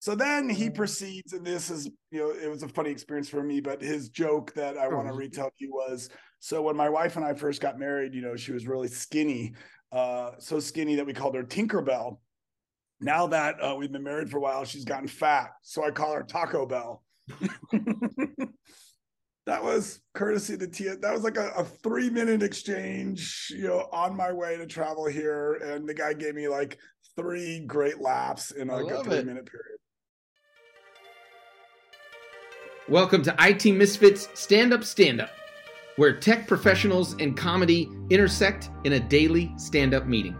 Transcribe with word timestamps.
So 0.00 0.14
then 0.14 0.48
he 0.48 0.70
proceeds, 0.70 1.34
and 1.34 1.46
this 1.46 1.70
is, 1.70 1.86
you 2.10 2.20
know, 2.20 2.30
it 2.30 2.48
was 2.48 2.62
a 2.62 2.68
funny 2.68 2.90
experience 2.90 3.28
for 3.28 3.42
me, 3.42 3.60
but 3.60 3.82
his 3.82 4.08
joke 4.08 4.54
that 4.54 4.78
I 4.78 4.88
want 4.88 5.06
to 5.08 5.12
retell 5.12 5.50
you 5.58 5.70
was 5.72 6.08
so 6.38 6.62
when 6.62 6.74
my 6.74 6.88
wife 6.88 7.16
and 7.16 7.24
I 7.24 7.34
first 7.34 7.60
got 7.60 7.78
married, 7.78 8.14
you 8.14 8.22
know, 8.22 8.34
she 8.34 8.52
was 8.52 8.66
really 8.66 8.88
skinny, 8.88 9.52
uh, 9.92 10.30
so 10.38 10.58
skinny 10.58 10.96
that 10.96 11.04
we 11.04 11.12
called 11.12 11.34
her 11.34 11.44
Tinkerbell. 11.44 12.16
Now 13.02 13.26
that 13.26 13.62
uh, 13.62 13.76
we've 13.78 13.92
been 13.92 14.02
married 14.02 14.30
for 14.30 14.38
a 14.38 14.40
while, 14.40 14.64
she's 14.64 14.86
gotten 14.86 15.06
fat. 15.06 15.50
So 15.60 15.84
I 15.84 15.90
call 15.90 16.14
her 16.14 16.22
Taco 16.22 16.64
Bell. 16.64 17.02
that 19.44 19.62
was 19.62 20.00
courtesy 20.14 20.56
to 20.56 20.66
Tia. 20.66 20.96
That 20.96 21.12
was 21.12 21.24
like 21.24 21.36
a, 21.36 21.50
a, 21.50 21.64
three 21.64 22.08
minute 22.08 22.42
exchange, 22.42 23.52
you 23.54 23.68
know, 23.68 23.86
on 23.92 24.16
my 24.16 24.32
way 24.32 24.56
to 24.56 24.66
travel 24.66 25.04
here. 25.06 25.54
And 25.56 25.86
the 25.86 25.94
guy 25.94 26.14
gave 26.14 26.34
me 26.34 26.48
like 26.48 26.78
three 27.16 27.60
great 27.66 28.00
laughs 28.00 28.50
in 28.50 28.68
like 28.68 28.90
a 28.90 29.04
three 29.04 29.18
it. 29.18 29.26
minute 29.26 29.44
period. 29.44 29.78
Welcome 32.90 33.22
to 33.22 33.36
IT 33.38 33.66
Misfits 33.66 34.28
Stand 34.34 34.74
Up 34.74 34.82
Stand 34.82 35.20
Up, 35.20 35.30
where 35.94 36.12
tech 36.12 36.48
professionals 36.48 37.14
and 37.20 37.36
comedy 37.36 37.88
intersect 38.10 38.68
in 38.82 38.94
a 38.94 38.98
daily 38.98 39.52
stand 39.56 39.94
up 39.94 40.08
meeting. 40.08 40.36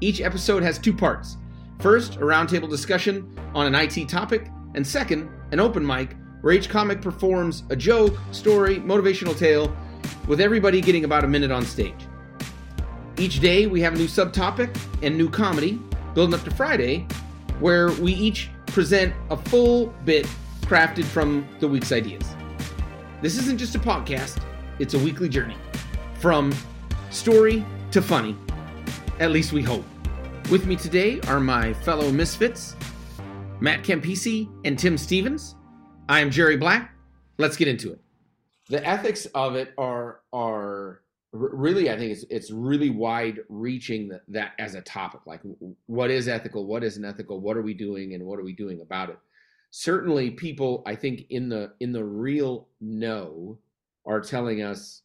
Each 0.00 0.20
episode 0.20 0.64
has 0.64 0.80
two 0.80 0.92
parts. 0.92 1.36
First, 1.78 2.16
a 2.16 2.22
roundtable 2.22 2.68
discussion 2.68 3.32
on 3.54 3.72
an 3.72 3.76
IT 3.76 4.08
topic, 4.08 4.48
and 4.74 4.84
second, 4.84 5.30
an 5.52 5.60
open 5.60 5.86
mic 5.86 6.16
where 6.40 6.52
each 6.52 6.68
comic 6.68 7.00
performs 7.00 7.62
a 7.70 7.76
joke, 7.76 8.18
story, 8.32 8.80
motivational 8.80 9.38
tale, 9.38 9.72
with 10.26 10.40
everybody 10.40 10.80
getting 10.80 11.04
about 11.04 11.22
a 11.22 11.28
minute 11.28 11.52
on 11.52 11.64
stage. 11.64 12.08
Each 13.18 13.38
day, 13.38 13.68
we 13.68 13.80
have 13.82 13.94
a 13.94 13.96
new 13.96 14.08
subtopic 14.08 14.76
and 15.00 15.16
new 15.16 15.30
comedy, 15.30 15.80
building 16.12 16.34
up 16.34 16.42
to 16.42 16.50
Friday, 16.50 17.06
where 17.60 17.92
we 17.92 18.14
each 18.14 18.50
present 18.66 19.14
a 19.30 19.36
full 19.36 19.94
bit 20.04 20.26
crafted 20.68 21.04
from 21.04 21.48
the 21.60 21.66
week's 21.66 21.92
ideas. 21.92 22.36
This 23.22 23.38
isn't 23.38 23.56
just 23.56 23.74
a 23.74 23.78
podcast, 23.78 24.42
it's 24.78 24.92
a 24.92 24.98
weekly 24.98 25.28
journey. 25.28 25.56
From 26.20 26.54
story 27.10 27.64
to 27.90 28.02
funny. 28.02 28.36
At 29.18 29.30
least 29.30 29.54
we 29.54 29.62
hope. 29.62 29.84
With 30.50 30.66
me 30.66 30.76
today 30.76 31.20
are 31.26 31.40
my 31.40 31.72
fellow 31.72 32.12
misfits, 32.12 32.76
Matt 33.60 33.82
Campisi 33.82 34.48
and 34.66 34.78
Tim 34.78 34.98
Stephens. 34.98 35.56
I 36.08 36.20
am 36.20 36.30
Jerry 36.30 36.58
Black. 36.58 36.94
Let's 37.38 37.56
get 37.56 37.66
into 37.66 37.92
it. 37.92 38.00
The 38.68 38.86
ethics 38.86 39.24
of 39.34 39.56
it 39.56 39.72
are 39.78 40.20
are 40.34 41.00
really 41.32 41.90
i 41.90 41.96
think 41.96 42.10
it's 42.10 42.24
it's 42.30 42.50
really 42.50 42.88
wide 42.88 43.40
reaching 43.50 44.08
that, 44.08 44.22
that 44.28 44.52
as 44.58 44.74
a 44.74 44.80
topic 44.80 45.20
like 45.26 45.40
what 45.84 46.10
is 46.10 46.26
ethical 46.26 46.64
what 46.64 46.82
isn't 46.82 47.04
ethical 47.04 47.38
what 47.38 47.54
are 47.54 47.60
we 47.60 47.74
doing 47.74 48.14
and 48.14 48.24
what 48.24 48.38
are 48.38 48.42
we 48.42 48.54
doing 48.54 48.80
about 48.80 49.10
it 49.10 49.18
certainly 49.70 50.30
people 50.30 50.82
i 50.86 50.94
think 50.94 51.26
in 51.30 51.48
the 51.48 51.72
in 51.80 51.92
the 51.92 52.04
real 52.04 52.68
know 52.80 53.58
are 54.06 54.20
telling 54.20 54.62
us 54.62 55.02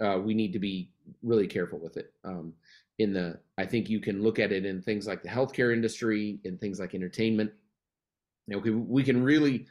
uh, 0.00 0.18
we 0.22 0.34
need 0.34 0.52
to 0.52 0.58
be 0.58 0.90
really 1.22 1.46
careful 1.46 1.78
with 1.78 1.96
it 1.96 2.12
um, 2.24 2.52
in 2.98 3.12
the 3.12 3.38
i 3.58 3.64
think 3.64 3.88
you 3.88 4.00
can 4.00 4.22
look 4.22 4.38
at 4.38 4.52
it 4.52 4.66
in 4.66 4.82
things 4.82 5.06
like 5.06 5.22
the 5.22 5.28
healthcare 5.28 5.72
industry 5.72 6.38
in 6.44 6.58
things 6.58 6.78
like 6.78 6.94
entertainment. 6.94 7.50
You 8.46 8.56
know, 8.56 8.84
we 8.86 9.02
can 9.02 9.22
really 9.22 9.66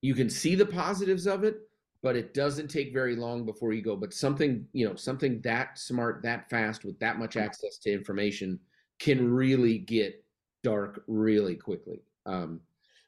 you 0.00 0.14
can 0.14 0.30
see 0.30 0.54
the 0.54 0.66
positives 0.66 1.26
of 1.26 1.44
it 1.44 1.68
but 2.02 2.16
it 2.16 2.32
doesn't 2.32 2.68
take 2.68 2.92
very 2.92 3.16
long 3.16 3.44
before 3.44 3.72
you 3.72 3.82
go 3.82 3.96
but 3.96 4.12
something 4.12 4.66
you 4.72 4.88
know 4.88 4.94
something 4.94 5.40
that 5.42 5.78
smart 5.78 6.22
that 6.22 6.48
fast 6.48 6.84
with 6.84 6.98
that 7.00 7.18
much 7.18 7.36
access 7.36 7.78
to 7.78 7.92
information 7.92 8.58
can 8.98 9.30
really 9.30 9.78
get 9.78 10.24
dark 10.62 11.04
really 11.06 11.54
quickly 11.54 12.02
um, 12.26 12.60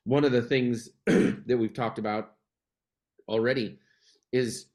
one 0.05 0.25
of 0.25 0.33
the 0.33 0.43
things 0.43 0.91
that 1.06 1.59
we've 1.59 1.75
talked 1.75 1.98
about 1.98 2.33
already 3.29 3.79
is 4.33 4.67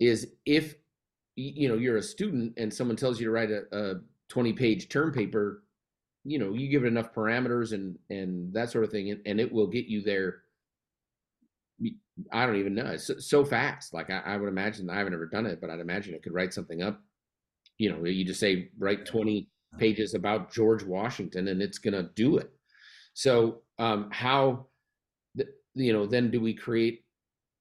is 0.00 0.32
if 0.46 0.74
you 1.36 1.68
know 1.68 1.76
you're 1.76 1.96
a 1.96 2.02
student 2.02 2.52
and 2.56 2.72
someone 2.72 2.96
tells 2.96 3.18
you 3.18 3.26
to 3.26 3.32
write 3.32 3.50
a, 3.50 3.62
a 3.72 3.94
20 4.28 4.52
page 4.52 4.88
term 4.88 5.12
paper 5.12 5.62
you 6.24 6.38
know 6.38 6.52
you 6.52 6.68
give 6.68 6.84
it 6.84 6.88
enough 6.88 7.12
parameters 7.12 7.72
and 7.72 7.98
and 8.10 8.52
that 8.52 8.70
sort 8.70 8.84
of 8.84 8.90
thing 8.90 9.10
and, 9.10 9.20
and 9.26 9.40
it 9.40 9.50
will 9.50 9.66
get 9.66 9.86
you 9.86 10.02
there. 10.02 10.42
I 12.30 12.46
don't 12.46 12.56
even 12.56 12.74
know. 12.74 12.86
It's 12.86 13.06
so, 13.06 13.18
so 13.18 13.44
fast. 13.44 13.92
Like 13.92 14.10
I, 14.10 14.18
I, 14.18 14.36
would 14.36 14.48
imagine 14.48 14.88
i 14.90 14.98
haven't 14.98 15.14
ever 15.14 15.26
done 15.26 15.46
it 15.46 15.60
but 15.60 15.70
i'd 15.70 15.80
imagine 15.80 16.14
it 16.14 16.22
could 16.22 16.34
write 16.34 16.54
something 16.54 16.82
up. 16.82 17.00
You 17.78 17.90
know 17.90 18.04
you 18.04 18.24
just 18.24 18.40
say 18.40 18.68
write 18.78 19.06
20 19.06 19.48
pages 19.78 20.12
about 20.12 20.52
george 20.52 20.84
washington 20.84 21.48
and 21.48 21.62
it's 21.62 21.78
going 21.78 21.94
to 21.94 22.10
do 22.14 22.36
it 22.36 22.52
so 23.14 23.62
um, 23.78 24.08
how, 24.10 24.66
you 25.74 25.92
know, 25.92 26.06
then 26.06 26.30
do 26.30 26.40
we 26.40 26.54
create 26.54 27.04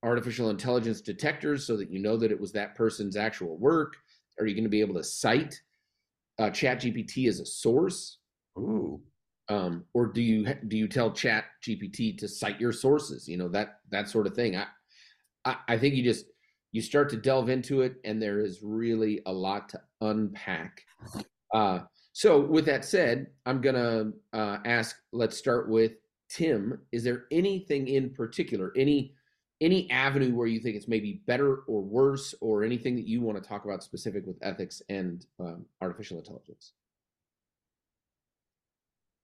artificial 0.03 0.49
intelligence 0.49 1.01
detectors 1.01 1.65
so 1.65 1.77
that 1.77 1.91
you 1.91 1.99
know 1.99 2.17
that 2.17 2.31
it 2.31 2.39
was 2.39 2.51
that 2.53 2.75
person's 2.75 3.15
actual 3.15 3.57
work? 3.57 3.95
Are 4.39 4.45
you 4.45 4.55
going 4.55 4.63
to 4.63 4.69
be 4.69 4.81
able 4.81 4.95
to 4.95 5.03
cite 5.03 5.61
uh, 6.39 6.49
Chat 6.49 6.81
GPT 6.81 7.27
as 7.27 7.39
a 7.39 7.45
source? 7.45 8.17
Ooh. 8.57 9.01
Um, 9.49 9.83
or 9.93 10.07
do 10.07 10.21
you 10.21 10.53
do 10.67 10.77
you 10.77 10.87
tell 10.87 11.11
Chat 11.11 11.45
GPT 11.63 12.17
to 12.19 12.27
cite 12.27 12.59
your 12.59 12.71
sources? 12.71 13.27
You 13.27 13.37
know 13.37 13.49
that 13.49 13.79
that 13.89 14.09
sort 14.09 14.27
of 14.27 14.33
thing. 14.33 14.55
I, 14.55 14.65
I 15.43 15.57
I 15.67 15.77
think 15.77 15.95
you 15.95 16.03
just 16.03 16.25
you 16.71 16.81
start 16.81 17.09
to 17.09 17.17
delve 17.17 17.49
into 17.49 17.81
it, 17.81 17.95
and 18.05 18.21
there 18.21 18.39
is 18.39 18.59
really 18.63 19.21
a 19.25 19.31
lot 19.31 19.69
to 19.69 19.81
unpack. 19.99 20.83
Uh, 21.53 21.79
so, 22.21 22.39
with 22.39 22.67
that 22.67 22.85
said, 22.85 23.31
I'm 23.47 23.61
going 23.61 23.73
to 23.73 24.13
uh, 24.31 24.59
ask, 24.63 24.95
let's 25.11 25.35
start 25.35 25.67
with 25.67 25.93
Tim. 26.29 26.77
Is 26.91 27.03
there 27.03 27.23
anything 27.31 27.87
in 27.87 28.11
particular, 28.11 28.71
any 28.75 29.15
any 29.59 29.89
avenue 29.89 30.35
where 30.35 30.45
you 30.45 30.59
think 30.59 30.75
it's 30.75 30.87
maybe 30.87 31.23
better 31.25 31.63
or 31.65 31.81
worse, 31.81 32.35
or 32.39 32.63
anything 32.63 32.95
that 32.95 33.07
you 33.07 33.21
want 33.21 33.41
to 33.41 33.49
talk 33.49 33.65
about 33.65 33.81
specific 33.81 34.27
with 34.27 34.37
ethics 34.43 34.83
and 34.87 35.25
um, 35.39 35.65
artificial 35.81 36.19
intelligence? 36.19 36.73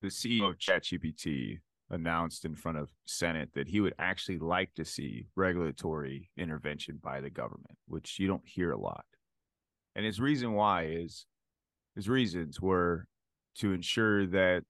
The 0.01 0.07
CEO 0.07 0.49
of 0.49 0.57
ChatGPT 0.57 1.59
announced 1.91 2.45
in 2.45 2.55
front 2.55 2.79
of 2.79 2.89
Senate 3.05 3.49
that 3.53 3.67
he 3.67 3.79
would 3.79 3.93
actually 3.99 4.39
like 4.39 4.73
to 4.73 4.83
see 4.83 5.27
regulatory 5.35 6.31
intervention 6.35 6.99
by 7.03 7.21
the 7.21 7.29
government, 7.29 7.77
which 7.87 8.17
you 8.17 8.25
don't 8.25 8.47
hear 8.47 8.71
a 8.71 8.79
lot. 8.79 9.05
And 9.95 10.03
his 10.03 10.19
reason 10.19 10.53
why 10.53 10.85
is 10.85 11.27
his 11.97 12.07
reasons 12.07 12.61
were 12.61 13.07
to 13.55 13.73
ensure 13.73 14.27
that, 14.27 14.65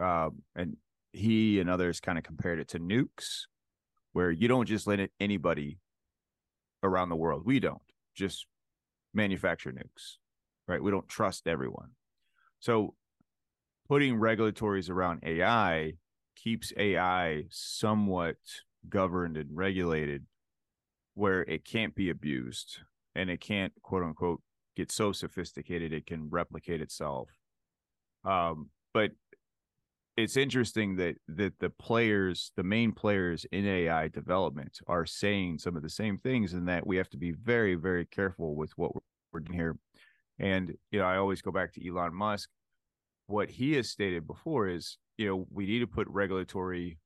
um, 0.00 0.42
and 0.56 0.76
he 1.12 1.60
and 1.60 1.70
others 1.70 2.00
kind 2.00 2.18
of 2.18 2.24
compared 2.24 2.58
it 2.58 2.66
to 2.68 2.80
nukes, 2.80 3.42
where 4.12 4.32
you 4.32 4.48
don't 4.48 4.66
just 4.66 4.88
let 4.88 5.10
anybody 5.20 5.78
around 6.82 7.08
the 7.08 7.16
world. 7.16 7.42
We 7.46 7.60
don't 7.60 7.80
just 8.16 8.46
manufacture 9.14 9.70
nukes, 9.70 10.16
right? 10.66 10.82
We 10.82 10.90
don't 10.90 11.08
trust 11.08 11.46
everyone. 11.46 11.90
So 12.58 12.94
putting 13.88 14.16
regulatories 14.16 14.90
around 14.90 15.20
AI 15.22 15.92
keeps 16.34 16.72
AI 16.76 17.44
somewhat 17.50 18.38
governed 18.88 19.36
and 19.36 19.56
regulated 19.56 20.26
where 21.14 21.42
it 21.42 21.64
can't 21.64 21.94
be 21.94 22.10
abused 22.10 22.78
and 23.14 23.30
it 23.30 23.40
can't 23.40 23.72
quote 23.82 24.02
unquote 24.02 24.42
get 24.76 24.92
so 24.92 25.12
sophisticated 25.12 25.92
it 25.92 26.06
can 26.06 26.30
replicate 26.30 26.80
itself. 26.80 27.28
Um, 28.24 28.70
but 28.92 29.12
it's 30.16 30.36
interesting 30.36 30.96
that 30.96 31.16
that 31.28 31.58
the 31.58 31.70
players, 31.70 32.52
the 32.56 32.62
main 32.62 32.92
players 32.92 33.46
in 33.52 33.66
AI 33.66 34.08
development, 34.08 34.78
are 34.86 35.06
saying 35.06 35.58
some 35.58 35.76
of 35.76 35.82
the 35.82 35.88
same 35.88 36.18
things, 36.18 36.52
and 36.52 36.68
that 36.68 36.86
we 36.86 36.96
have 36.96 37.08
to 37.10 37.16
be 37.16 37.32
very, 37.32 37.74
very 37.74 38.06
careful 38.06 38.54
with 38.54 38.72
what 38.76 38.92
we're 39.32 39.40
doing 39.40 39.58
here. 39.58 39.76
And 40.38 40.74
you 40.90 40.98
know, 40.98 41.06
I 41.06 41.16
always 41.16 41.42
go 41.42 41.50
back 41.50 41.72
to 41.74 41.88
Elon 41.88 42.14
Musk. 42.14 42.48
What 43.26 43.50
he 43.50 43.74
has 43.74 43.88
stated 43.88 44.26
before 44.26 44.68
is, 44.68 44.98
you 45.16 45.28
know, 45.28 45.46
we 45.50 45.66
need 45.66 45.80
to 45.80 45.86
put 45.86 46.08
regulatory 46.08 46.98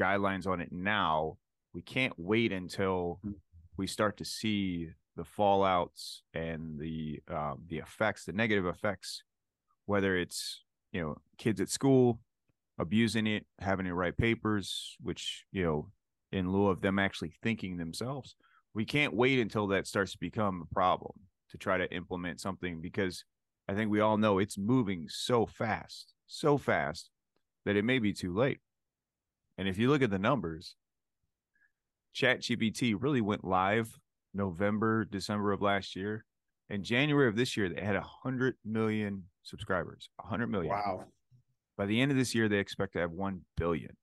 guidelines 0.00 0.46
on 0.46 0.60
it 0.60 0.70
now. 0.70 1.36
We 1.74 1.82
can't 1.82 2.14
wait 2.16 2.52
until 2.52 3.18
hmm. 3.22 3.32
we 3.76 3.86
start 3.86 4.16
to 4.18 4.24
see 4.24 4.90
the 5.18 5.24
fallouts 5.24 6.20
and 6.32 6.78
the 6.78 7.20
uh, 7.28 7.54
the 7.66 7.78
effects, 7.78 8.24
the 8.24 8.32
negative 8.32 8.66
effects, 8.66 9.24
whether 9.84 10.16
it's 10.16 10.62
you 10.92 11.02
know 11.02 11.16
kids 11.36 11.60
at 11.60 11.68
school 11.68 12.20
abusing 12.78 13.26
it, 13.26 13.44
having 13.58 13.84
to 13.84 13.94
write 13.94 14.16
papers, 14.16 14.96
which 15.02 15.44
you 15.50 15.64
know 15.64 15.88
in 16.30 16.52
lieu 16.52 16.68
of 16.68 16.80
them 16.80 16.98
actually 16.98 17.34
thinking 17.42 17.76
themselves. 17.76 18.36
We 18.74 18.84
can't 18.84 19.12
wait 19.12 19.40
until 19.40 19.66
that 19.68 19.88
starts 19.88 20.12
to 20.12 20.18
become 20.18 20.62
a 20.62 20.72
problem 20.74 21.14
to 21.50 21.58
try 21.58 21.78
to 21.78 21.92
implement 21.92 22.40
something 22.40 22.80
because 22.80 23.24
I 23.68 23.74
think 23.74 23.90
we 23.90 24.00
all 24.00 24.18
know 24.18 24.38
it's 24.38 24.56
moving 24.56 25.06
so 25.08 25.46
fast, 25.46 26.12
so 26.28 26.58
fast 26.58 27.10
that 27.64 27.76
it 27.76 27.84
may 27.84 27.98
be 27.98 28.12
too 28.12 28.32
late. 28.32 28.60
And 29.56 29.66
if 29.66 29.78
you 29.78 29.90
look 29.90 30.02
at 30.02 30.10
the 30.10 30.18
numbers, 30.18 30.76
ChatGPT 32.14 32.94
really 32.96 33.20
went 33.20 33.44
live 33.44 33.98
November, 34.38 35.04
December 35.04 35.52
of 35.52 35.60
last 35.60 35.94
year. 35.94 36.24
In 36.70 36.82
January 36.82 37.28
of 37.28 37.36
this 37.36 37.56
year, 37.56 37.68
they 37.68 37.82
had 37.82 37.96
100 37.96 38.54
million 38.64 39.24
subscribers. 39.42 40.08
100 40.16 40.46
million. 40.46 40.70
Wow. 40.70 41.04
By 41.76 41.86
the 41.86 42.00
end 42.00 42.10
of 42.10 42.16
this 42.16 42.34
year, 42.34 42.48
they 42.48 42.58
expect 42.58 42.94
to 42.94 43.00
have 43.00 43.10
1 43.10 43.40
billion. 43.56 43.96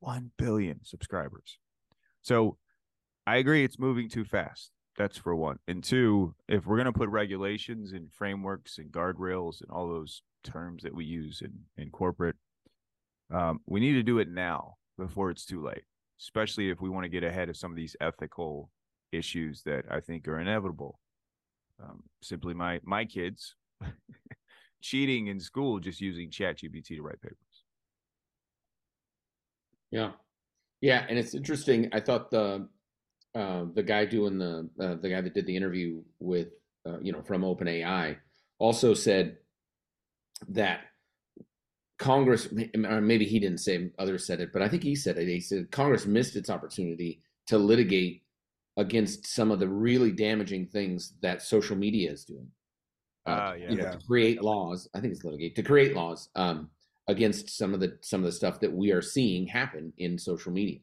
1 0.00 0.32
billion 0.38 0.80
subscribers. 0.82 1.58
So 2.22 2.56
I 3.26 3.36
agree 3.36 3.64
it's 3.64 3.78
moving 3.78 4.08
too 4.08 4.24
fast. 4.24 4.70
That's 4.96 5.16
for 5.16 5.34
one. 5.34 5.58
And 5.68 5.84
two, 5.84 6.34
if 6.48 6.66
we're 6.66 6.76
going 6.76 6.86
to 6.86 6.92
put 6.92 7.08
regulations 7.08 7.92
and 7.92 8.12
frameworks 8.12 8.78
and 8.78 8.90
guardrails 8.90 9.60
and 9.60 9.70
all 9.70 9.88
those 9.88 10.22
terms 10.42 10.82
that 10.82 10.94
we 10.94 11.04
use 11.04 11.42
in, 11.42 11.52
in 11.82 11.90
corporate, 11.90 12.36
um, 13.32 13.60
we 13.66 13.80
need 13.80 13.92
to 13.92 14.02
do 14.02 14.18
it 14.18 14.28
now 14.28 14.74
before 14.98 15.30
it's 15.30 15.46
too 15.46 15.62
late, 15.62 15.84
especially 16.20 16.70
if 16.70 16.80
we 16.80 16.90
want 16.90 17.04
to 17.04 17.08
get 17.08 17.24
ahead 17.24 17.48
of 17.48 17.56
some 17.56 17.70
of 17.70 17.76
these 17.76 17.96
ethical 18.00 18.70
issues 19.12 19.62
that 19.64 19.84
I 19.90 20.00
think 20.00 20.26
are 20.28 20.40
inevitable. 20.40 20.98
Um, 21.82 22.02
simply, 22.22 22.54
my 22.54 22.80
my 22.84 23.04
kids 23.04 23.54
cheating 24.82 25.28
in 25.28 25.40
school 25.40 25.80
just 25.80 26.00
using 26.00 26.30
ChatGPT 26.30 26.96
to 26.96 27.02
write 27.02 27.20
papers. 27.20 27.36
Yeah, 29.90 30.12
yeah, 30.80 31.04
and 31.08 31.18
it's 31.18 31.34
interesting. 31.34 31.88
I 31.92 32.00
thought 32.00 32.30
the 32.30 32.68
uh, 33.34 33.64
the 33.74 33.82
guy 33.82 34.04
doing 34.04 34.38
the 34.38 34.68
uh, 34.80 34.94
the 34.96 35.08
guy 35.08 35.20
that 35.20 35.34
did 35.34 35.46
the 35.46 35.56
interview 35.56 36.02
with 36.18 36.48
uh, 36.86 36.98
you 37.00 37.12
know 37.12 37.22
from 37.22 37.42
OpenAI 37.42 38.16
also 38.58 38.94
said 38.94 39.38
that 40.48 40.80
Congress, 41.98 42.48
maybe 42.50 43.26
he 43.26 43.38
didn't 43.38 43.58
say, 43.58 43.90
others 43.98 44.26
said 44.26 44.40
it, 44.40 44.54
but 44.54 44.62
I 44.62 44.68
think 44.68 44.82
he 44.82 44.94
said 44.94 45.18
it. 45.18 45.28
He 45.28 45.40
said 45.40 45.70
Congress 45.70 46.06
missed 46.06 46.34
its 46.34 46.48
opportunity 46.48 47.20
to 47.48 47.58
litigate 47.58 48.22
against 48.76 49.26
some 49.26 49.50
of 49.50 49.58
the 49.58 49.68
really 49.68 50.12
damaging 50.12 50.66
things 50.66 51.14
that 51.22 51.42
social 51.42 51.76
media 51.76 52.10
is 52.10 52.24
doing. 52.24 52.48
Uh, 53.26 53.30
uh, 53.30 53.54
yeah, 53.58 53.70
you 53.70 53.76
know, 53.76 53.84
yeah. 53.84 53.90
to 53.92 54.06
create 54.06 54.42
laws. 54.42 54.88
I 54.94 55.00
think 55.00 55.12
it's 55.12 55.24
litigate 55.24 55.54
to 55.56 55.62
create 55.62 55.94
laws 55.94 56.30
um, 56.36 56.70
against 57.08 57.50
some 57.56 57.74
of 57.74 57.80
the 57.80 57.98
some 58.00 58.20
of 58.20 58.26
the 58.26 58.32
stuff 58.32 58.60
that 58.60 58.72
we 58.72 58.92
are 58.92 59.02
seeing 59.02 59.46
happen 59.46 59.92
in 59.98 60.18
social 60.18 60.52
media 60.52 60.78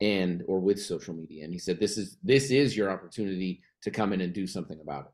and 0.00 0.42
or 0.48 0.58
with 0.58 0.82
social 0.82 1.14
media. 1.14 1.44
And 1.44 1.52
he 1.52 1.58
said 1.58 1.78
this 1.78 1.96
is 1.96 2.16
this 2.22 2.50
is 2.50 2.76
your 2.76 2.90
opportunity 2.90 3.62
to 3.82 3.90
come 3.90 4.12
in 4.12 4.20
and 4.20 4.32
do 4.32 4.46
something 4.46 4.80
about 4.80 5.06
it. 5.06 5.12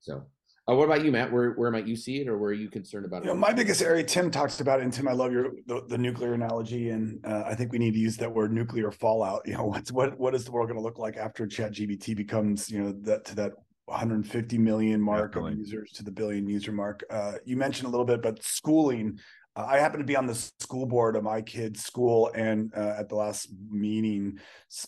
So 0.00 0.24
uh, 0.68 0.74
what 0.74 0.84
about 0.84 1.04
you, 1.04 1.10
Matt? 1.10 1.32
Where 1.32 1.52
where 1.52 1.70
might 1.70 1.86
you 1.86 1.96
see 1.96 2.20
it, 2.20 2.28
or 2.28 2.36
where 2.38 2.50
are 2.50 2.54
you 2.54 2.68
concerned 2.68 3.06
about 3.06 3.24
you 3.24 3.30
it? 3.30 3.34
Know, 3.34 3.40
my 3.40 3.52
biggest 3.52 3.80
area, 3.80 4.04
Tim 4.04 4.30
talks 4.30 4.60
about 4.60 4.80
it, 4.80 4.84
and 4.84 4.92
Tim, 4.92 5.08
I 5.08 5.12
love 5.12 5.32
your 5.32 5.52
the, 5.66 5.82
the 5.88 5.98
nuclear 5.98 6.34
analogy, 6.34 6.90
and 6.90 7.24
uh, 7.24 7.44
I 7.46 7.54
think 7.54 7.72
we 7.72 7.78
need 7.78 7.94
to 7.94 8.00
use 8.00 8.16
that 8.18 8.32
word 8.32 8.52
nuclear 8.52 8.90
fallout. 8.90 9.42
You 9.48 9.54
know, 9.54 9.64
what's 9.64 9.90
what 9.90 10.18
what 10.18 10.34
is 10.34 10.44
the 10.44 10.50
world 10.50 10.68
going 10.68 10.78
to 10.78 10.82
look 10.82 10.98
like 10.98 11.16
after 11.16 11.46
Chat 11.46 11.72
GBT 11.72 12.14
becomes 12.16 12.70
you 12.70 12.82
know 12.82 12.92
that 13.02 13.24
to 13.26 13.34
that 13.36 13.52
150 13.86 14.58
million 14.58 15.00
mark 15.00 15.32
Definitely. 15.32 15.52
of 15.52 15.58
users 15.58 15.92
to 15.92 16.04
the 16.04 16.10
billion 16.10 16.46
user 16.46 16.72
mark. 16.72 17.02
Uh, 17.08 17.34
you 17.46 17.56
mentioned 17.56 17.88
a 17.88 17.90
little 17.90 18.04
bit, 18.04 18.20
but 18.20 18.42
schooling 18.42 19.18
I 19.66 19.78
happen 19.78 19.98
to 19.98 20.06
be 20.06 20.14
on 20.14 20.26
the 20.26 20.34
school 20.34 20.86
board 20.86 21.16
of 21.16 21.24
my 21.24 21.42
kid's 21.42 21.84
school, 21.84 22.30
and 22.34 22.72
uh, 22.76 22.94
at 22.96 23.08
the 23.08 23.16
last 23.16 23.48
meeting, 23.70 24.38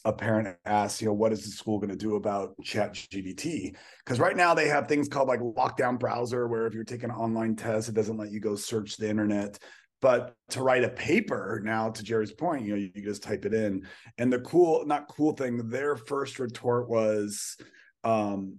a 0.04 0.12
parent 0.12 0.56
asked, 0.64 1.00
you 1.00 1.08
know, 1.08 1.14
what 1.14 1.32
is 1.32 1.44
the 1.44 1.50
school 1.50 1.78
going 1.78 1.90
to 1.90 1.96
do 1.96 2.14
about 2.14 2.54
Chat 2.62 2.94
GBT? 2.94 3.74
Because 4.04 4.20
right 4.20 4.36
now 4.36 4.54
they 4.54 4.68
have 4.68 4.86
things 4.86 5.08
called 5.08 5.26
like 5.26 5.40
lockdown 5.40 5.98
browser, 5.98 6.46
where 6.46 6.66
if 6.68 6.74
you're 6.74 6.84
taking 6.84 7.10
an 7.10 7.16
online 7.16 7.56
test, 7.56 7.88
it 7.88 7.96
doesn't 7.96 8.16
let 8.16 8.30
you 8.30 8.38
go 8.38 8.54
search 8.54 8.96
the 8.96 9.08
internet. 9.08 9.58
But 10.00 10.34
to 10.50 10.62
write 10.62 10.84
a 10.84 10.88
paper 10.88 11.60
now, 11.64 11.90
to 11.90 12.02
Jerry's 12.02 12.32
point, 12.32 12.64
you 12.64 12.70
know, 12.70 12.78
you, 12.78 12.90
you 12.94 13.02
just 13.02 13.24
type 13.24 13.44
it 13.44 13.52
in. 13.52 13.86
And 14.18 14.32
the 14.32 14.38
cool, 14.40 14.86
not 14.86 15.08
cool 15.08 15.32
thing, 15.32 15.68
their 15.68 15.96
first 15.96 16.38
retort 16.38 16.88
was, 16.88 17.56
um, 18.04 18.58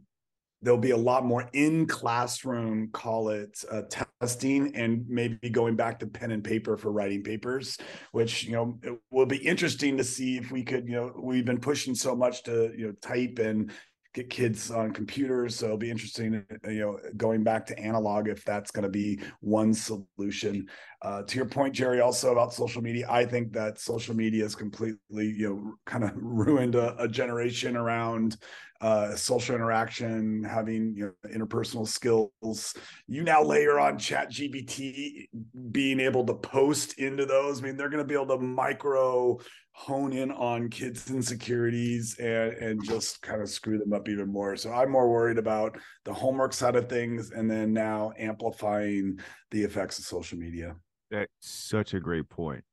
there'll 0.61 0.79
be 0.79 0.91
a 0.91 0.97
lot 0.97 1.25
more 1.25 1.49
in 1.53 1.85
classroom 1.85 2.89
call 2.91 3.29
it 3.29 3.63
uh, 3.71 3.81
testing 4.19 4.75
and 4.75 5.05
maybe 5.07 5.49
going 5.49 5.75
back 5.75 5.99
to 5.99 6.07
pen 6.07 6.31
and 6.31 6.43
paper 6.43 6.77
for 6.77 6.91
writing 6.91 7.23
papers 7.23 7.77
which 8.11 8.43
you 8.43 8.51
know 8.51 8.77
it 8.83 8.99
will 9.09 9.25
be 9.25 9.37
interesting 9.37 9.97
to 9.97 10.03
see 10.03 10.37
if 10.37 10.51
we 10.51 10.63
could 10.63 10.87
you 10.87 10.95
know 10.95 11.13
we've 11.21 11.45
been 11.45 11.59
pushing 11.59 11.95
so 11.95 12.15
much 12.15 12.43
to 12.43 12.73
you 12.77 12.87
know 12.87 12.93
type 13.01 13.39
and 13.39 13.71
get 14.13 14.29
kids 14.29 14.71
on 14.71 14.91
computers. 14.91 15.55
So 15.55 15.67
it'll 15.67 15.77
be 15.77 15.91
interesting, 15.91 16.43
you 16.65 16.79
know, 16.79 16.99
going 17.15 17.43
back 17.43 17.65
to 17.67 17.79
analog 17.79 18.27
if 18.27 18.43
that's 18.43 18.71
going 18.71 18.83
to 18.83 18.89
be 18.89 19.21
one 19.39 19.73
solution. 19.73 20.67
Uh, 21.01 21.23
to 21.23 21.35
your 21.37 21.45
point, 21.45 21.73
Jerry, 21.73 22.01
also 22.01 22.31
about 22.31 22.53
social 22.53 22.81
media, 22.81 23.07
I 23.09 23.25
think 23.25 23.53
that 23.53 23.79
social 23.79 24.15
media 24.15 24.43
has 24.43 24.55
completely, 24.55 25.27
you 25.27 25.49
know, 25.49 25.73
kind 25.85 26.03
of 26.03 26.11
ruined 26.15 26.75
a, 26.75 27.01
a 27.01 27.07
generation 27.07 27.77
around 27.77 28.37
uh, 28.81 29.15
social 29.15 29.55
interaction, 29.55 30.43
having 30.43 30.95
you 30.95 31.13
know, 31.23 31.29
interpersonal 31.29 31.87
skills. 31.87 32.73
You 33.07 33.23
now 33.23 33.43
layer 33.43 33.79
on 33.79 33.99
Chat 33.99 34.31
GBT, 34.31 35.27
being 35.71 35.99
able 35.99 36.25
to 36.25 36.33
post 36.33 36.97
into 36.97 37.25
those. 37.25 37.61
I 37.61 37.65
mean, 37.65 37.77
they're 37.77 37.89
going 37.89 38.03
to 38.03 38.07
be 38.07 38.15
able 38.15 38.37
to 38.37 38.39
micro 38.39 39.37
hone 39.73 40.13
in 40.13 40.31
on 40.31 40.69
kids' 40.69 41.09
insecurities 41.09 42.17
and 42.19 42.53
and 42.53 42.83
just 42.83 43.21
kind 43.21 43.41
of 43.41 43.49
screw 43.49 43.77
them 43.77 43.93
up 43.93 44.09
even 44.09 44.31
more. 44.31 44.55
So 44.55 44.71
I'm 44.71 44.91
more 44.91 45.09
worried 45.09 45.37
about 45.37 45.77
the 46.03 46.13
homework 46.13 46.53
side 46.53 46.75
of 46.75 46.89
things, 46.89 47.31
and 47.31 47.49
then 47.49 47.73
now 47.73 48.13
amplifying 48.17 49.19
the 49.51 49.63
effects 49.63 49.99
of 49.99 50.05
social 50.05 50.39
media. 50.39 50.75
That's 51.11 51.29
such 51.41 51.93
a 51.93 51.99
great 51.99 52.29
point. 52.29 52.63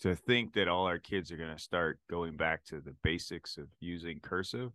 To 0.00 0.14
think 0.14 0.52
that 0.52 0.68
all 0.68 0.86
our 0.86 0.98
kids 0.98 1.32
are 1.32 1.36
going 1.36 1.54
to 1.54 1.62
start 1.62 1.98
going 2.08 2.36
back 2.36 2.64
to 2.66 2.80
the 2.80 2.94
basics 3.02 3.56
of 3.56 3.66
using 3.80 4.20
cursive, 4.20 4.70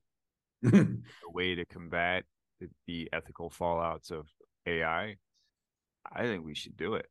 a 0.73 1.31
way 1.31 1.55
to 1.55 1.65
combat 1.65 2.23
the, 2.59 2.69
the 2.87 3.09
ethical 3.13 3.49
fallouts 3.49 4.11
of 4.11 4.27
AI, 4.65 5.15
I 6.11 6.23
think 6.23 6.45
we 6.45 6.55
should 6.55 6.77
do 6.77 6.95
it. 6.95 7.07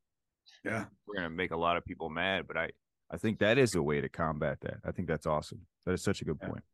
Yeah, 0.65 0.85
we're 1.07 1.17
going 1.17 1.31
to 1.31 1.35
make 1.35 1.53
a 1.53 1.57
lot 1.57 1.77
of 1.77 1.85
people 1.85 2.11
mad, 2.11 2.47
but 2.47 2.57
I 2.57 2.71
I 3.13 3.19
think 3.19 3.39
that 3.41 3.59
is 3.59 3.75
a 3.75 3.83
way 3.83 4.01
to 4.01 4.09
combat 4.09 4.59
that. 4.63 4.79
I 4.85 4.91
think 4.91 5.07
that's 5.07 5.27
awesome. 5.27 5.61
That 5.85 5.93
is 5.93 6.03
such 6.03 6.23
a 6.23 6.25
good 6.25 6.41
point. 6.41 6.65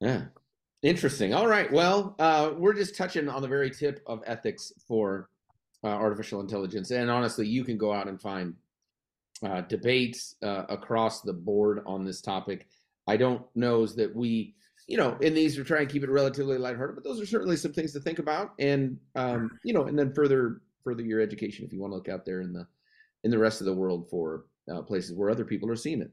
Yeah. 0.00 0.22
Interesting. 0.82 1.34
All 1.34 1.46
right. 1.46 1.70
Well, 1.70 2.16
uh, 2.18 2.52
we're 2.56 2.72
just 2.72 2.96
touching 2.96 3.28
on 3.28 3.42
the 3.42 3.48
very 3.48 3.70
tip 3.70 4.02
of 4.06 4.22
ethics 4.24 4.72
for 4.88 5.28
uh, 5.84 5.88
artificial 5.88 6.40
intelligence. 6.40 6.90
And 6.90 7.10
honestly, 7.10 7.46
you 7.46 7.64
can 7.64 7.76
go 7.76 7.92
out 7.92 8.08
and 8.08 8.18
find 8.18 8.54
uh, 9.44 9.60
debates 9.62 10.36
uh, 10.42 10.64
across 10.70 11.20
the 11.20 11.34
board 11.34 11.82
on 11.84 12.04
this 12.04 12.22
topic. 12.22 12.66
I 13.06 13.18
don't 13.18 13.42
know 13.54 13.82
is 13.82 13.94
that 13.96 14.14
we, 14.14 14.54
you 14.86 14.96
know, 14.96 15.16
in 15.20 15.34
these 15.34 15.56
we're 15.56 15.64
trying 15.64 15.86
to 15.86 15.92
keep 15.92 16.02
it 16.02 16.10
relatively 16.10 16.58
lighthearted, 16.58 16.96
but 16.96 17.04
those 17.04 17.20
are 17.20 17.26
certainly 17.26 17.56
some 17.56 17.72
things 17.72 17.92
to 17.92 18.00
think 18.00 18.18
about. 18.18 18.52
And 18.58 18.98
um, 19.14 19.58
you 19.64 19.72
know, 19.72 19.84
and 19.84 19.98
then 19.98 20.12
further 20.12 20.62
further 20.82 21.02
your 21.02 21.20
education 21.20 21.64
if 21.64 21.72
you 21.72 21.80
want 21.80 21.92
to 21.92 21.96
look 21.96 22.08
out 22.08 22.24
there 22.24 22.40
in 22.40 22.52
the 22.52 22.66
in 23.24 23.30
the 23.30 23.38
rest 23.38 23.60
of 23.60 23.66
the 23.66 23.74
world 23.74 24.08
for 24.10 24.46
uh, 24.72 24.82
places 24.82 25.14
where 25.14 25.30
other 25.30 25.44
people 25.44 25.70
are 25.70 25.76
seeing 25.76 26.02
it. 26.02 26.10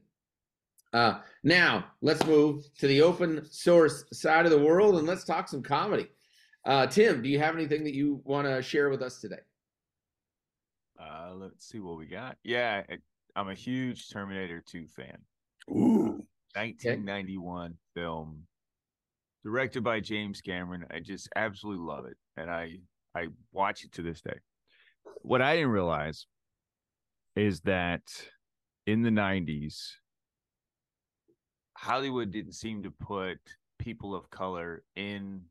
Uh, 0.92 1.20
now, 1.42 1.84
let's 2.00 2.24
move 2.24 2.64
to 2.78 2.86
the 2.86 3.02
open 3.02 3.44
source 3.50 4.04
side 4.12 4.46
of 4.46 4.50
the 4.50 4.58
world 4.58 4.96
and 4.96 5.06
let's 5.06 5.24
talk 5.24 5.48
some 5.48 5.62
comedy. 5.62 6.06
Uh, 6.64 6.86
Tim, 6.86 7.22
do 7.22 7.28
you 7.28 7.38
have 7.38 7.54
anything 7.54 7.84
that 7.84 7.94
you 7.94 8.20
want 8.24 8.46
to 8.46 8.62
share 8.62 8.88
with 8.88 9.02
us 9.02 9.20
today? 9.20 9.40
Uh, 10.98 11.32
let's 11.34 11.68
see 11.68 11.78
what 11.78 11.98
we 11.98 12.06
got. 12.06 12.36
Yeah, 12.42 12.82
I'm 13.36 13.48
a 13.48 13.54
huge 13.54 14.10
Terminator 14.10 14.62
2 14.66 14.86
fan. 14.86 15.18
Ooh. 15.70 16.24
1991 16.54 17.66
okay. 17.66 17.74
film 17.94 18.42
directed 19.44 19.82
by 19.82 20.00
James 20.00 20.40
Cameron. 20.40 20.86
I 20.90 21.00
just 21.00 21.28
absolutely 21.36 21.84
love 21.84 22.06
it. 22.06 22.16
And 22.36 22.50
I 22.50 22.78
I 23.14 23.28
watch 23.52 23.84
it 23.84 23.92
to 23.92 24.02
this 24.02 24.20
day. 24.20 24.38
What 25.22 25.42
I 25.42 25.56
didn't 25.56 25.70
realize 25.70 26.26
is 27.34 27.60
that 27.60 28.02
in 28.86 29.02
the 29.02 29.10
90s, 29.10 29.92
Hollywood 31.76 32.30
didn't 32.32 32.54
seem 32.54 32.82
to 32.82 32.90
put 32.90 33.38
people 33.78 34.14
of 34.14 34.28
color 34.30 34.82
in 34.96 35.42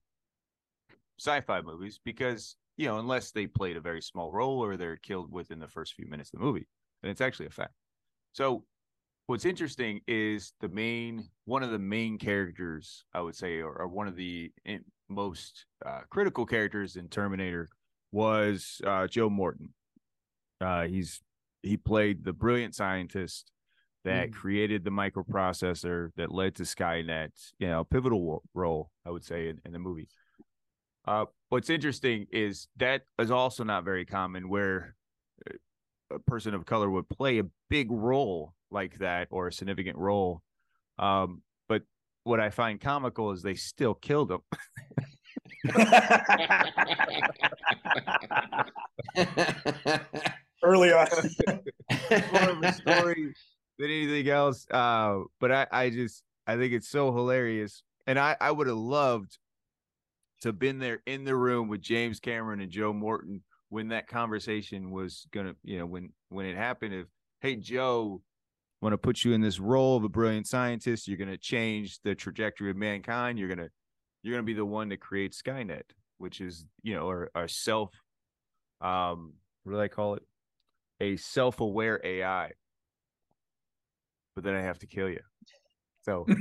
sci-fi 1.19 1.61
movies 1.61 1.99
because 2.03 2.57
you 2.75 2.85
know 2.85 2.99
unless 2.99 3.31
they 3.31 3.47
played 3.47 3.77
a 3.77 3.81
very 3.81 4.01
small 4.01 4.31
role 4.31 4.63
or 4.63 4.77
they're 4.77 4.97
killed 4.97 5.31
within 5.31 5.59
the 5.59 5.67
first 5.67 5.93
few 5.93 6.07
minutes 6.07 6.31
of 6.33 6.39
the 6.39 6.45
movie 6.45 6.67
and 7.01 7.09
it's 7.09 7.21
actually 7.21 7.47
a 7.47 7.49
fact 7.51 7.73
so 8.33 8.63
what's 9.27 9.45
interesting 9.45 10.01
is 10.07 10.53
the 10.61 10.69
main 10.69 11.23
one 11.45 11.63
of 11.63 11.71
the 11.71 11.79
main 11.79 12.17
characters 12.17 13.05
i 13.13 13.21
would 13.21 13.35
say 13.35 13.59
or, 13.59 13.73
or 13.73 13.87
one 13.87 14.07
of 14.07 14.15
the 14.15 14.51
most 15.09 15.65
uh, 15.85 16.01
critical 16.09 16.45
characters 16.45 16.95
in 16.95 17.07
terminator 17.07 17.67
was 18.11 18.81
uh, 18.85 19.07
joe 19.07 19.29
morton 19.29 19.69
uh, 20.59 20.83
he's 20.83 21.21
he 21.61 21.77
played 21.77 22.23
the 22.23 22.33
brilliant 22.33 22.75
scientist 22.75 23.51
that 24.05 24.29
mm. 24.29 24.33
created 24.33 24.83
the 24.83 24.89
microprocessor 24.89 26.11
that 26.15 26.31
led 26.31 26.55
to 26.55 26.63
Skynet. 26.63 27.29
You 27.59 27.67
know, 27.67 27.83
pivotal 27.83 28.43
role 28.53 28.89
I 29.05 29.11
would 29.11 29.23
say 29.23 29.49
in, 29.49 29.59
in 29.65 29.73
the 29.73 29.79
movie. 29.79 30.07
Uh, 31.05 31.25
what's 31.49 31.69
interesting 31.69 32.27
is 32.31 32.67
that 32.77 33.03
is 33.19 33.31
also 33.31 33.63
not 33.63 33.85
very 33.85 34.05
common 34.05 34.49
where 34.49 34.95
uh, 35.49 36.15
a 36.15 36.19
person 36.19 36.53
of 36.53 36.65
color 36.65 36.89
would 36.89 37.09
play 37.09 37.39
a 37.39 37.45
big 37.69 37.91
role 37.91 38.53
like 38.71 38.99
that 38.99 39.27
or 39.31 39.47
a 39.47 39.53
significant 39.53 39.97
role. 39.97 40.41
Um, 40.99 41.41
but 41.67 41.83
what 42.23 42.39
I 42.39 42.49
find 42.49 42.79
comical 42.79 43.31
is 43.31 43.41
they 43.41 43.55
still 43.55 43.93
killed 43.93 44.31
him. 44.31 44.41
early 50.63 50.91
on. 50.91 51.07
more 52.31 52.49
of 52.49 52.63
a 52.63 52.73
story 52.73 53.33
than 53.77 53.89
anything 53.89 54.29
else. 54.29 54.67
Uh, 54.69 55.19
but 55.39 55.51
I, 55.51 55.67
I 55.71 55.89
just 55.89 56.23
I 56.45 56.57
think 56.57 56.73
it's 56.73 56.89
so 56.89 57.13
hilarious, 57.13 57.83
and 58.05 58.19
I 58.19 58.35
I 58.39 58.51
would 58.51 58.67
have 58.67 58.77
loved 58.77 59.37
to 60.41 60.53
been 60.53 60.79
there 60.79 61.01
in 61.05 61.23
the 61.23 61.35
room 61.35 61.67
with 61.67 61.81
James 61.81 62.19
Cameron 62.19 62.61
and 62.61 62.71
Joe 62.71 62.93
Morton 62.93 63.43
when 63.69 63.89
that 63.89 64.07
conversation 64.07 64.91
was 64.91 65.27
gonna, 65.31 65.55
you 65.63 65.79
know, 65.79 65.85
when 65.85 66.11
when 66.29 66.45
it 66.45 66.55
happened. 66.55 66.93
If 66.93 67.07
hey 67.41 67.55
Joe, 67.55 68.21
want 68.81 68.93
to 68.93 68.97
put 68.97 69.23
you 69.23 69.33
in 69.33 69.41
this 69.41 69.59
role 69.59 69.97
of 69.97 70.03
a 70.03 70.09
brilliant 70.09 70.47
scientist, 70.47 71.07
you're 71.07 71.17
gonna 71.17 71.37
change 71.37 71.99
the 72.03 72.13
trajectory 72.15 72.69
of 72.69 72.77
mankind. 72.77 73.39
You're 73.39 73.49
gonna 73.49 73.69
you're 74.23 74.33
gonna 74.33 74.43
be 74.43 74.53
the 74.53 74.65
one 74.65 74.89
to 74.89 74.97
create 74.97 75.33
Skynet, 75.33 75.83
which 76.17 76.41
is 76.41 76.65
you 76.83 76.95
know, 76.95 77.07
our, 77.07 77.31
or 77.35 77.47
self, 77.47 77.91
um, 78.81 79.33
what 79.63 79.73
do 79.73 79.79
I 79.79 79.87
call 79.87 80.15
it? 80.15 80.23
A 80.99 81.17
self-aware 81.17 82.01
AI. 82.03 82.51
But 84.35 84.43
then 84.43 84.55
I 84.55 84.61
have 84.61 84.79
to 84.79 84.87
kill 84.87 85.09
you. 85.09 85.21
So 86.03 86.25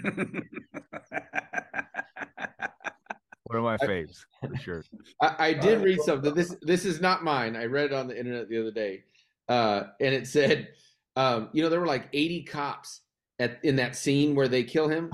one 3.45 3.59
of 3.59 3.65
my 3.65 3.77
faves 3.79 4.19
for 4.41 4.57
sure. 4.57 4.85
I, 5.21 5.35
I 5.39 5.53
did 5.55 5.83
read 5.83 6.01
something. 6.03 6.35
This 6.35 6.55
this 6.63 6.85
is 6.85 7.01
not 7.01 7.25
mine. 7.25 7.57
I 7.57 7.65
read 7.65 7.87
it 7.87 7.93
on 7.93 8.07
the 8.07 8.19
internet 8.19 8.49
the 8.49 8.61
other 8.61 8.71
day, 8.71 9.05
uh, 9.49 9.85
and 10.01 10.15
it 10.15 10.27
said, 10.27 10.69
um, 11.17 11.49
you 11.53 11.63
know, 11.63 11.69
there 11.69 11.81
were 11.81 11.87
like 11.87 12.09
80 12.13 12.45
cops 12.45 13.01
at 13.39 13.59
in 13.65 13.77
that 13.77 13.97
scene 13.97 14.35
where 14.35 14.49
they 14.49 14.63
kill 14.63 14.89
him. 14.89 15.11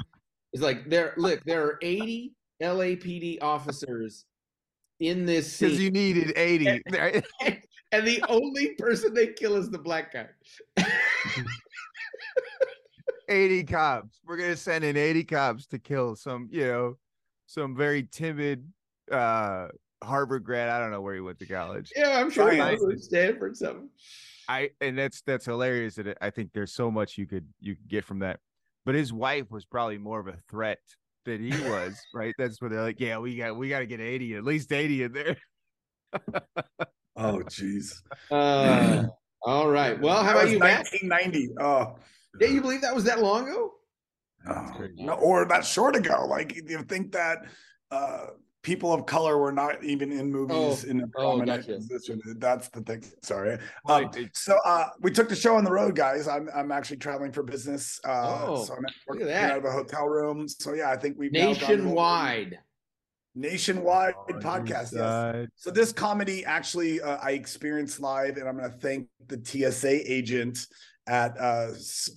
It's 0.53 0.63
like 0.63 0.91
there. 0.91 1.15
Look, 1.17 1.43
there 1.45 1.65
are 1.65 1.79
80 1.81 2.33
LAPD 2.61 3.39
officers 3.41 4.27
in 5.01 5.25
this 5.25 5.53
scene. 5.53 5.69
Because 5.69 5.83
you 5.83 5.91
needed 5.91 6.33
80. 6.37 6.83
and 7.93 8.07
the 8.07 8.23
only 8.29 8.75
person 8.79 9.15
they 9.15 9.29
kill 9.29 9.57
is 9.57 9.71
the 9.71 9.79
black 9.79 10.13
guy. 10.13 10.27
80 13.29 13.65
cops. 13.65 14.21
We're 14.27 14.37
gonna 14.37 14.57
send 14.57 14.85
in 14.85 14.97
80 14.97 15.25
cops 15.25 15.67
to 15.69 15.79
kill 15.79 16.17
some, 16.17 16.49
you 16.51 16.67
know, 16.67 16.99
some 17.47 17.77
very 17.77 18.03
timid 18.11 18.67
uh 19.11 19.69
Harvard 20.03 20.45
grad. 20.45 20.69
I 20.69 20.81
don't 20.81 20.91
know 20.91 21.01
where 21.01 21.15
he 21.15 21.21
went 21.21 21.39
to 21.39 21.47
college. 21.47 21.93
Yeah, 21.95 22.19
I'm 22.19 22.29
sure 22.29 22.51
he 22.51 22.61
was 22.61 23.05
Stanford 23.05 23.57
something. 23.57 23.89
I 24.49 24.71
and 24.81 24.99
that's 24.99 25.23
that's 25.23 25.45
hilarious 25.45 25.97
that 25.97 26.19
I 26.21 26.31
think 26.31 26.53
there's 26.53 26.73
so 26.73 26.91
much 26.91 27.19
you 27.19 27.27
could 27.27 27.47
you 27.61 27.77
could 27.77 27.89
get 27.89 28.05
from 28.05 28.21
that. 28.21 28.41
But 28.85 28.95
his 28.95 29.13
wife 29.13 29.51
was 29.51 29.65
probably 29.65 29.99
more 29.99 30.21
of 30.21 30.29
a 30.29 30.37
threat 30.51 30.81
than 31.25 31.41
he 31.41 31.51
was, 31.71 32.01
right? 32.15 32.35
That's 32.39 32.61
what 32.61 32.71
they're 32.71 32.83
like, 32.83 33.01
yeah, 33.01 33.19
we 33.19 33.37
got 33.37 33.57
we 33.57 33.69
got 33.69 33.81
to 33.81 33.87
get 33.87 34.01
80, 34.01 34.37
at 34.37 34.45
least 34.45 34.73
80 34.73 35.05
in 35.05 35.13
there. 35.13 35.37
oh 37.17 37.43
jeez. 37.49 38.03
Uh, 38.31 39.07
all 39.45 39.69
right. 39.69 40.01
Well, 40.01 40.23
how 40.23 40.33
about 40.33 40.51
you, 40.51 40.59
1990. 40.59 41.49
Matt? 41.55 41.65
Oh. 41.65 41.97
Yeah, 42.41 42.49
you 42.49 42.61
believe 42.61 42.81
that 42.83 42.95
was 42.95 43.05
that 43.05 43.21
long 43.21 43.49
ago? 43.49 43.73
Oh, 44.49 44.87
no, 44.97 45.15
or 45.15 45.45
that 45.47 45.65
short 45.65 45.97
ago. 45.97 46.27
Like 46.27 46.57
you 46.57 46.83
think 46.83 47.13
that 47.13 47.39
uh, 47.91 48.27
people 48.63 48.93
of 48.93 49.07
color 49.07 49.39
were 49.39 49.53
not 49.53 49.83
even 49.83 50.13
in 50.13 50.31
movies 50.31 50.85
oh, 50.85 50.89
in 50.89 51.01
a 51.01 51.05
oh, 51.05 51.09
prominent 51.09 51.51
oh, 51.51 51.57
gotcha. 51.57 51.75
position. 51.75 52.21
That's 52.39 52.69
the 52.69 52.81
thing. 52.83 53.05
Sorry. 53.23 53.59
Um, 53.87 54.11
so 54.33 54.59
uh, 54.65 54.87
we 55.01 55.11
took 55.11 55.29
the 55.29 55.37
show 55.37 55.57
on 55.57 55.65
the 55.65 55.73
road, 55.73 55.95
guys. 55.95 56.29
I'm 56.29 56.49
I'm 56.55 56.73
actually 56.73 56.99
traveling 56.99 57.33
for 57.33 57.43
business. 57.43 58.01
Uh, 58.05 58.47
oh, 58.47 58.65
so 58.65 58.75
I'm 58.75 58.85
look 59.09 59.21
at 59.21 59.27
that. 59.27 59.53
out 59.53 59.59
of 59.59 59.65
a 59.65 59.71
hotel 59.71 60.07
room. 60.07 60.49
So 60.49 60.75
yeah, 60.75 60.91
I 60.91 60.97
think 60.97 61.17
we've 61.19 61.33
nationwide. 61.33 62.59
Nationwide 63.35 64.15
oh, 64.17 64.35
podcast. 64.35 64.93
Yes. 64.93 65.49
So 65.57 65.71
this 65.71 65.93
comedy 65.93 66.45
actually 66.45 67.01
uh, 67.01 67.19
I 67.23 67.33
experienced 67.33 68.01
live, 68.01 68.37
and 68.37 68.49
I'm 68.49 68.59
going 68.59 68.71
to 68.71 68.77
thank 68.77 69.09
the 69.27 69.41
TSA 69.43 70.13
agent 70.13 70.67
at 71.07 71.39
uh, 71.39 71.69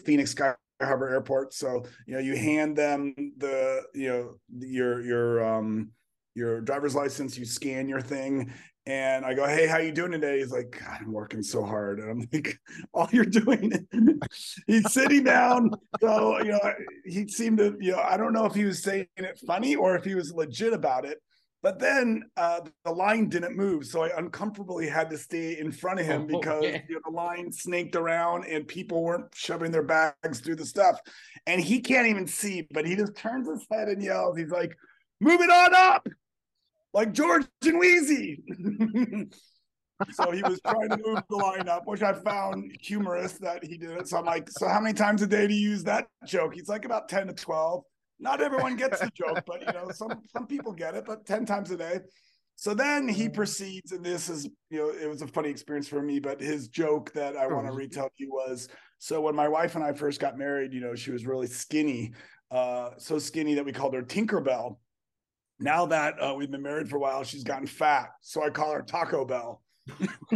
Phoenix 0.05 0.31
Sky 0.31 0.53
Harbor 0.81 1.09
Airport. 1.09 1.53
So 1.53 1.85
you 2.05 2.15
know, 2.15 2.19
you 2.19 2.35
hand 2.35 2.75
them 2.75 3.15
the 3.37 3.83
you 3.93 4.09
know 4.09 4.35
your 4.59 5.01
your 5.01 5.45
um 5.45 5.91
your 6.35 6.61
driver's 6.61 6.95
license, 6.95 7.37
you 7.37 7.45
scan 7.45 7.87
your 7.87 8.01
thing, 8.01 8.51
and 8.85 9.25
I 9.25 9.33
go, 9.33 9.47
"Hey, 9.47 9.67
how 9.67 9.77
you 9.77 9.91
doing 9.91 10.11
today?" 10.11 10.39
He's 10.39 10.51
like, 10.51 10.81
"I'm 10.87 11.11
working 11.11 11.41
so 11.41 11.63
hard," 11.63 11.99
and 11.99 12.09
I'm 12.09 12.27
like, 12.33 12.59
"All 12.93 13.09
you're 13.11 13.25
doing." 13.25 13.87
he's 14.67 14.91
sitting 14.91 15.23
down, 15.23 15.71
so 16.01 16.39
you 16.39 16.51
know, 16.51 16.73
he 17.05 17.27
seemed 17.27 17.57
to, 17.59 17.75
you 17.79 17.93
know, 17.93 17.99
I 17.99 18.17
don't 18.17 18.33
know 18.33 18.45
if 18.45 18.53
he 18.53 18.65
was 18.65 18.83
saying 18.83 19.07
it 19.17 19.39
funny 19.47 19.75
or 19.75 19.95
if 19.95 20.03
he 20.03 20.13
was 20.13 20.33
legit 20.33 20.73
about 20.73 21.05
it, 21.05 21.19
but 21.65 21.79
then 21.79 22.29
uh, 22.37 22.59
the 22.83 22.91
line 22.91 23.27
didn't 23.27 23.57
move, 23.57 23.87
so 23.87 24.03
I 24.03 24.15
uncomfortably 24.15 24.87
had 24.87 25.09
to 25.09 25.17
stay 25.17 25.57
in 25.57 25.71
front 25.71 25.99
of 25.99 26.05
him 26.05 26.21
oh, 26.21 26.37
because 26.37 26.63
you 26.63 26.93
know, 26.93 27.01
the 27.03 27.11
line 27.11 27.51
snaked 27.51 27.95
around 27.95 28.45
and 28.45 28.67
people 28.67 29.01
weren't 29.01 29.33
shoving 29.33 29.71
their 29.71 29.81
bags 29.81 30.41
through 30.41 30.57
the 30.57 30.65
stuff. 30.65 30.99
And 31.47 31.59
he 31.59 31.81
can't 31.81 32.05
even 32.05 32.27
see, 32.27 32.67
but 32.69 32.85
he 32.85 32.95
just 32.95 33.15
turns 33.15 33.49
his 33.49 33.65
head 33.71 33.87
and 33.87 33.99
yells. 34.03 34.37
He's 34.37 34.51
like, 34.51 34.77
"Move 35.19 35.41
it 35.41 35.49
on 35.49 35.73
up!" 35.73 36.07
Like 36.95 37.11
George 37.11 37.45
and 37.63 37.79
Weezy. 37.81 38.39
so 40.13 40.31
he 40.31 40.41
was 40.41 40.59
trying 40.65 40.89
to 40.89 40.97
move 41.05 41.21
the 41.29 41.35
line 41.35 41.69
up, 41.69 41.83
which 41.85 42.01
I 42.01 42.13
found 42.13 42.75
humorous 42.81 43.33
that 43.33 43.63
he 43.63 43.77
did 43.77 43.91
it. 43.91 44.07
So 44.07 44.17
I'm 44.17 44.25
like, 44.25 44.49
"So 44.49 44.67
how 44.67 44.79
many 44.79 44.93
times 44.93 45.21
a 45.21 45.27
day 45.27 45.45
do 45.45 45.53
you 45.53 45.69
use 45.69 45.83
that 45.83 46.07
joke?" 46.25 46.55
He's 46.55 46.69
like, 46.69 46.85
"About 46.85 47.07
ten 47.07 47.27
to 47.27 47.33
12 47.33 47.83
not 48.19 48.41
everyone 48.41 48.75
gets 48.75 48.99
the 48.99 49.11
joke, 49.13 49.43
but 49.45 49.61
you 49.61 49.73
know, 49.73 49.89
some 49.91 50.21
some 50.31 50.47
people 50.47 50.71
get 50.71 50.95
it, 50.95 51.05
but 51.05 51.25
10 51.25 51.45
times 51.45 51.71
a 51.71 51.77
day. 51.77 51.99
So 52.55 52.73
then 52.73 53.07
he 53.07 53.25
mm-hmm. 53.25 53.33
proceeds, 53.33 53.91
and 53.91 54.03
this 54.03 54.29
is, 54.29 54.47
you 54.69 54.77
know, 54.77 54.89
it 54.89 55.09
was 55.09 55.21
a 55.21 55.27
funny 55.27 55.49
experience 55.49 55.89
for 55.89 56.01
me, 56.01 56.19
but 56.19 56.39
his 56.39 56.69
joke 56.69 57.11
that 57.13 57.35
I 57.35 57.47
want 57.47 57.67
to 57.67 57.73
retell 57.73 58.09
you 58.17 58.31
was 58.31 58.69
so 58.97 59.19
when 59.19 59.35
my 59.35 59.49
wife 59.49 59.75
and 59.75 59.83
I 59.83 59.91
first 59.91 60.21
got 60.21 60.37
married, 60.37 60.73
you 60.73 60.79
know, 60.79 60.95
she 60.95 61.11
was 61.11 61.25
really 61.25 61.47
skinny, 61.47 62.13
uh, 62.51 62.91
so 62.97 63.19
skinny 63.19 63.55
that 63.55 63.65
we 63.65 63.73
called 63.73 63.93
her 63.93 64.03
Tinkerbell. 64.03 64.77
Now 65.59 65.85
that 65.87 66.15
uh, 66.21 66.33
we've 66.35 66.51
been 66.51 66.61
married 66.61 66.89
for 66.89 66.97
a 66.97 66.99
while, 66.99 67.23
she's 67.23 67.43
gotten 67.43 67.67
fat. 67.67 68.09
So 68.21 68.43
I 68.43 68.49
call 68.49 68.73
her 68.73 68.81
Taco 68.81 69.25
Bell. 69.25 69.61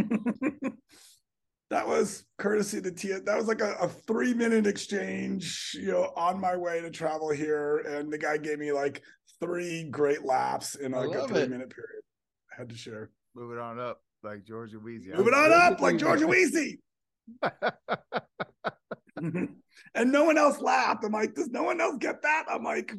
that 1.70 1.86
was 1.86 2.24
courtesy 2.38 2.78
of 2.78 2.84
the 2.84 2.92
T. 2.92 3.08
That 3.08 3.36
was 3.36 3.46
like 3.46 3.60
a, 3.60 3.74
a, 3.74 3.88
three 3.88 4.32
minute 4.32 4.66
exchange, 4.66 5.72
you 5.74 5.90
know, 5.90 6.12
on 6.16 6.40
my 6.40 6.56
way 6.56 6.80
to 6.80 6.90
travel 6.90 7.30
here, 7.30 7.78
and 7.78 8.12
the 8.12 8.18
guy 8.18 8.36
gave 8.38 8.58
me 8.58 8.72
like 8.72 9.02
three 9.40 9.84
great 9.84 10.24
laughs 10.24 10.74
in 10.74 10.92
like 10.92 11.14
a 11.14 11.26
three 11.26 11.40
it. 11.40 11.50
minute 11.50 11.70
period. 11.70 12.02
I 12.52 12.60
had 12.60 12.68
to 12.70 12.76
share. 12.76 13.10
Move 13.34 13.52
it 13.52 13.58
on 13.58 13.78
up 13.78 14.02
like 14.22 14.44
Georgia 14.44 14.78
Weezy. 14.78 15.16
Move 15.16 15.28
it 15.28 15.34
on 15.34 15.52
up 15.52 15.80
like 15.80 15.98
Georgia 15.98 16.26
Weezy. 16.28 16.78
and 19.94 20.12
no 20.12 20.24
one 20.24 20.38
else 20.38 20.60
laughed. 20.60 21.04
I'm 21.04 21.12
like, 21.12 21.34
does 21.34 21.50
no 21.50 21.62
one 21.64 21.80
else 21.80 21.96
get 21.98 22.22
that? 22.22 22.46
I'm 22.50 22.64
like, 22.64 22.92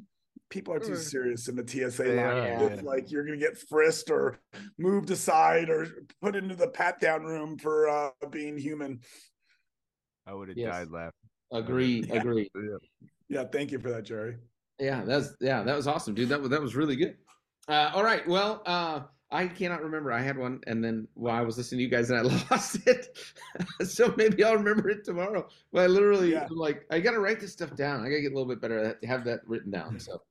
people 0.52 0.74
are 0.74 0.80
too 0.80 0.96
serious 0.96 1.48
in 1.48 1.56
the 1.56 1.68
TSA 1.68 2.04
line. 2.04 2.18
Yeah. 2.18 2.82
Like 2.84 3.10
you're 3.10 3.26
gonna 3.26 3.38
get 3.38 3.58
frisked 3.58 4.12
or 4.12 4.40
moved 4.78 5.10
aside 5.10 5.70
or 5.70 5.88
put 6.22 6.36
into 6.36 6.56
the 6.56 6.68
pat 6.68 7.00
down 7.00 7.24
room 7.24 7.58
for 7.58 7.90
uh, 7.90 8.12
being 8.30 8.58
human. 8.58 9.00
I 10.28 10.34
would 10.34 10.50
have 10.50 10.58
yes. 10.58 10.72
died 10.72 10.92
laughing. 10.92 11.14
Agree, 11.52 12.06
yeah. 12.08 12.16
agree. 12.16 12.50
Yeah. 12.54 12.78
yeah, 13.30 13.44
thank 13.52 13.72
you 13.72 13.80
for 13.80 13.90
that, 13.90 14.04
Jerry. 14.04 14.38
Yeah, 14.80 15.04
that's 15.04 15.34
yeah, 15.42 15.64
that 15.64 15.76
was 15.76 15.88
awesome, 15.88 16.14
dude. 16.14 16.30
That 16.30 16.42
was 16.42 16.50
that 16.52 16.62
was 16.62 16.76
really 16.76 16.96
good. 16.96 17.18
Uh, 17.68 17.92
all 17.94 18.04
right, 18.04 18.28
well, 18.28 18.62
uh, 18.66 19.02
I 19.32 19.48
cannot 19.48 19.82
remember. 19.82 20.12
I 20.12 20.22
had 20.22 20.38
one, 20.38 20.60
and 20.68 20.84
then 20.84 21.08
while 21.14 21.36
I 21.36 21.42
was 21.42 21.58
listening 21.58 21.80
to 21.80 21.84
you 21.84 21.90
guys, 21.90 22.10
and 22.10 22.20
I 22.20 22.22
lost 22.52 22.86
it. 22.86 23.18
so 23.88 24.14
maybe 24.18 24.44
I'll 24.44 24.58
remember 24.58 24.90
it 24.90 25.06
tomorrow. 25.06 25.48
But 25.72 25.84
I 25.84 25.88
literally, 25.88 26.34
yeah. 26.34 26.48
like, 26.50 26.86
I 26.92 27.00
got 27.00 27.12
to 27.12 27.20
write 27.20 27.40
this 27.40 27.54
stuff 27.54 27.76
down. 27.76 28.02
I 28.02 28.10
got 28.10 28.16
to 28.16 28.22
get 28.22 28.34
a 28.34 28.36
little 28.36 28.50
bit 28.50 28.62
better 28.62 28.80
at 28.80 29.04
have 29.06 29.24
that 29.26 29.40
written 29.48 29.72
down. 29.72 30.00
So 30.00 30.22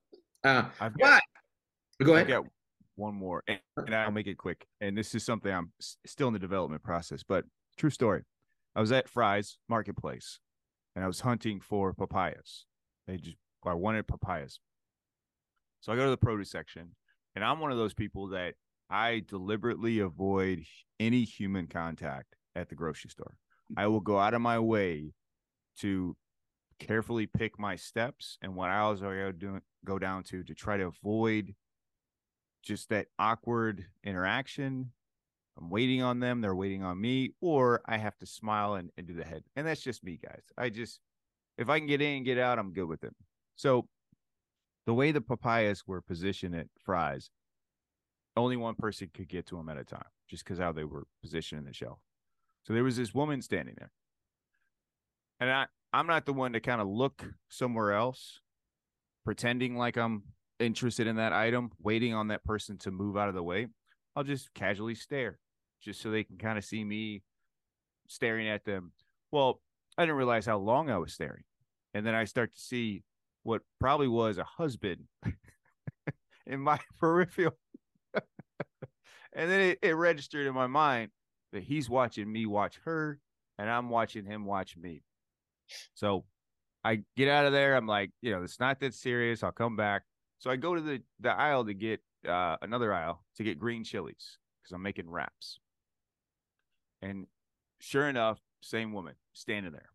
uh, 0.43 0.65
I've 0.79 0.97
got, 0.97 1.21
but 1.99 2.05
go 2.05 2.13
ahead. 2.13 2.23
I've 2.25 2.43
got 2.43 2.51
one 2.95 3.15
more, 3.15 3.43
and, 3.47 3.59
and 3.77 3.95
I'll 3.95 4.11
make 4.11 4.27
it 4.27 4.37
quick. 4.37 4.65
And 4.79 4.97
this 4.97 5.15
is 5.15 5.23
something 5.23 5.51
I'm 5.51 5.71
s- 5.79 5.97
still 6.05 6.27
in 6.27 6.33
the 6.33 6.39
development 6.39 6.83
process, 6.83 7.23
but 7.23 7.45
true 7.77 7.89
story. 7.89 8.23
I 8.75 8.81
was 8.81 8.91
at 8.91 9.09
Fry's 9.09 9.57
Marketplace, 9.69 10.39
and 10.95 11.03
I 11.03 11.07
was 11.07 11.19
hunting 11.21 11.59
for 11.59 11.93
papayas. 11.93 12.65
They 13.07 13.17
just 13.17 13.37
I 13.65 13.73
wanted 13.73 14.07
papayas, 14.07 14.59
so 15.81 15.91
I 15.91 15.95
go 15.95 16.05
to 16.05 16.09
the 16.09 16.17
produce 16.17 16.49
section, 16.49 16.95
and 17.35 17.43
I'm 17.43 17.59
one 17.59 17.71
of 17.71 17.77
those 17.77 17.93
people 17.93 18.29
that 18.29 18.55
I 18.89 19.23
deliberately 19.27 19.99
avoid 19.99 20.63
any 20.99 21.23
human 21.23 21.67
contact 21.67 22.35
at 22.55 22.69
the 22.69 22.75
grocery 22.75 23.09
store. 23.09 23.35
I 23.77 23.87
will 23.87 24.01
go 24.01 24.19
out 24.19 24.33
of 24.33 24.41
my 24.41 24.59
way 24.59 25.13
to 25.79 26.15
carefully 26.81 27.27
pick 27.27 27.59
my 27.59 27.75
steps 27.75 28.39
and 28.41 28.55
what 28.55 28.69
aisles 28.69 29.03
I 29.03 29.15
go 29.15 29.31
doing 29.31 29.61
go 29.85 29.99
down 29.99 30.23
to 30.23 30.43
to 30.43 30.55
try 30.55 30.77
to 30.77 30.85
avoid 30.85 31.53
just 32.63 32.89
that 32.89 33.07
awkward 33.19 33.85
interaction. 34.03 34.91
I'm 35.57 35.69
waiting 35.69 36.01
on 36.01 36.19
them, 36.19 36.41
they're 36.41 36.55
waiting 36.55 36.83
on 36.83 36.99
me, 36.99 37.33
or 37.39 37.81
I 37.85 37.97
have 37.97 38.17
to 38.19 38.25
smile 38.25 38.75
and, 38.75 38.89
and 38.97 39.05
do 39.05 39.13
the 39.13 39.23
head. 39.23 39.43
And 39.55 39.67
that's 39.67 39.81
just 39.81 40.03
me, 40.03 40.19
guys. 40.23 40.43
I 40.57 40.69
just 40.69 40.99
if 41.57 41.69
I 41.69 41.77
can 41.77 41.87
get 41.87 42.01
in 42.01 42.17
and 42.17 42.25
get 42.25 42.39
out, 42.39 42.57
I'm 42.57 42.73
good 42.73 42.87
with 42.87 43.03
it. 43.03 43.13
So 43.55 43.87
the 44.87 44.93
way 44.93 45.11
the 45.11 45.21
papayas 45.21 45.83
were 45.85 46.01
positioned 46.01 46.55
at 46.55 46.67
Fry's, 46.83 47.29
only 48.35 48.57
one 48.57 48.75
person 48.75 49.11
could 49.13 49.27
get 49.27 49.45
to 49.47 49.57
them 49.57 49.69
at 49.69 49.77
a 49.77 49.83
time, 49.83 50.09
just 50.27 50.43
because 50.43 50.57
how 50.57 50.71
they 50.71 50.85
were 50.85 51.05
positioned 51.21 51.59
in 51.59 51.65
the 51.65 51.73
shelf. 51.73 51.99
So 52.63 52.73
there 52.73 52.83
was 52.83 52.97
this 52.97 53.13
woman 53.13 53.41
standing 53.41 53.75
there. 53.77 53.91
And 55.39 55.51
I 55.51 55.65
I'm 55.93 56.07
not 56.07 56.25
the 56.25 56.33
one 56.33 56.53
to 56.53 56.59
kind 56.59 56.81
of 56.81 56.87
look 56.87 57.25
somewhere 57.49 57.93
else, 57.93 58.39
pretending 59.25 59.75
like 59.75 59.97
I'm 59.97 60.23
interested 60.59 61.07
in 61.07 61.17
that 61.17 61.33
item, 61.33 61.71
waiting 61.81 62.13
on 62.13 62.29
that 62.29 62.43
person 62.43 62.77
to 62.79 62.91
move 62.91 63.17
out 63.17 63.29
of 63.29 63.35
the 63.35 63.43
way. 63.43 63.67
I'll 64.15 64.23
just 64.23 64.53
casually 64.53 64.95
stare 64.95 65.39
just 65.81 66.01
so 66.01 66.11
they 66.11 66.23
can 66.23 66.37
kind 66.37 66.57
of 66.57 66.63
see 66.63 66.83
me 66.83 67.23
staring 68.07 68.47
at 68.47 68.65
them. 68.65 68.91
Well, 69.31 69.59
I 69.97 70.03
didn't 70.03 70.17
realize 70.17 70.45
how 70.45 70.57
long 70.57 70.89
I 70.89 70.97
was 70.97 71.13
staring. 71.13 71.43
And 71.93 72.05
then 72.05 72.15
I 72.15 72.25
start 72.25 72.53
to 72.53 72.59
see 72.59 73.03
what 73.43 73.61
probably 73.79 74.07
was 74.07 74.37
a 74.37 74.43
husband 74.43 75.05
in 76.45 76.59
my 76.59 76.79
peripheral. 76.99 77.57
and 79.33 79.51
then 79.51 79.61
it, 79.61 79.79
it 79.81 79.95
registered 79.95 80.47
in 80.47 80.53
my 80.53 80.67
mind 80.67 81.11
that 81.51 81.63
he's 81.63 81.89
watching 81.89 82.31
me 82.31 82.45
watch 82.45 82.79
her 82.85 83.19
and 83.57 83.69
I'm 83.69 83.89
watching 83.89 84.25
him 84.25 84.45
watch 84.45 84.77
me. 84.77 85.03
So 85.93 86.25
I 86.83 87.03
get 87.15 87.27
out 87.27 87.45
of 87.45 87.51
there. 87.51 87.75
I'm 87.75 87.87
like, 87.87 88.11
you 88.21 88.31
know, 88.31 88.43
it's 88.43 88.59
not 88.59 88.79
that 88.79 88.93
serious. 88.93 89.43
I'll 89.43 89.51
come 89.51 89.75
back. 89.75 90.03
So 90.39 90.49
I 90.49 90.55
go 90.55 90.75
to 90.75 90.81
the, 90.81 91.01
the 91.19 91.29
aisle 91.29 91.65
to 91.65 91.73
get 91.73 92.01
uh, 92.27 92.57
another 92.61 92.93
aisle 92.93 93.23
to 93.37 93.43
get 93.43 93.59
green 93.59 93.83
chilies 93.83 94.37
because 94.61 94.73
I'm 94.73 94.81
making 94.81 95.09
wraps. 95.09 95.59
And 97.01 97.27
sure 97.79 98.07
enough, 98.09 98.39
same 98.61 98.93
woman 98.93 99.15
standing 99.33 99.71
there. 99.71 99.89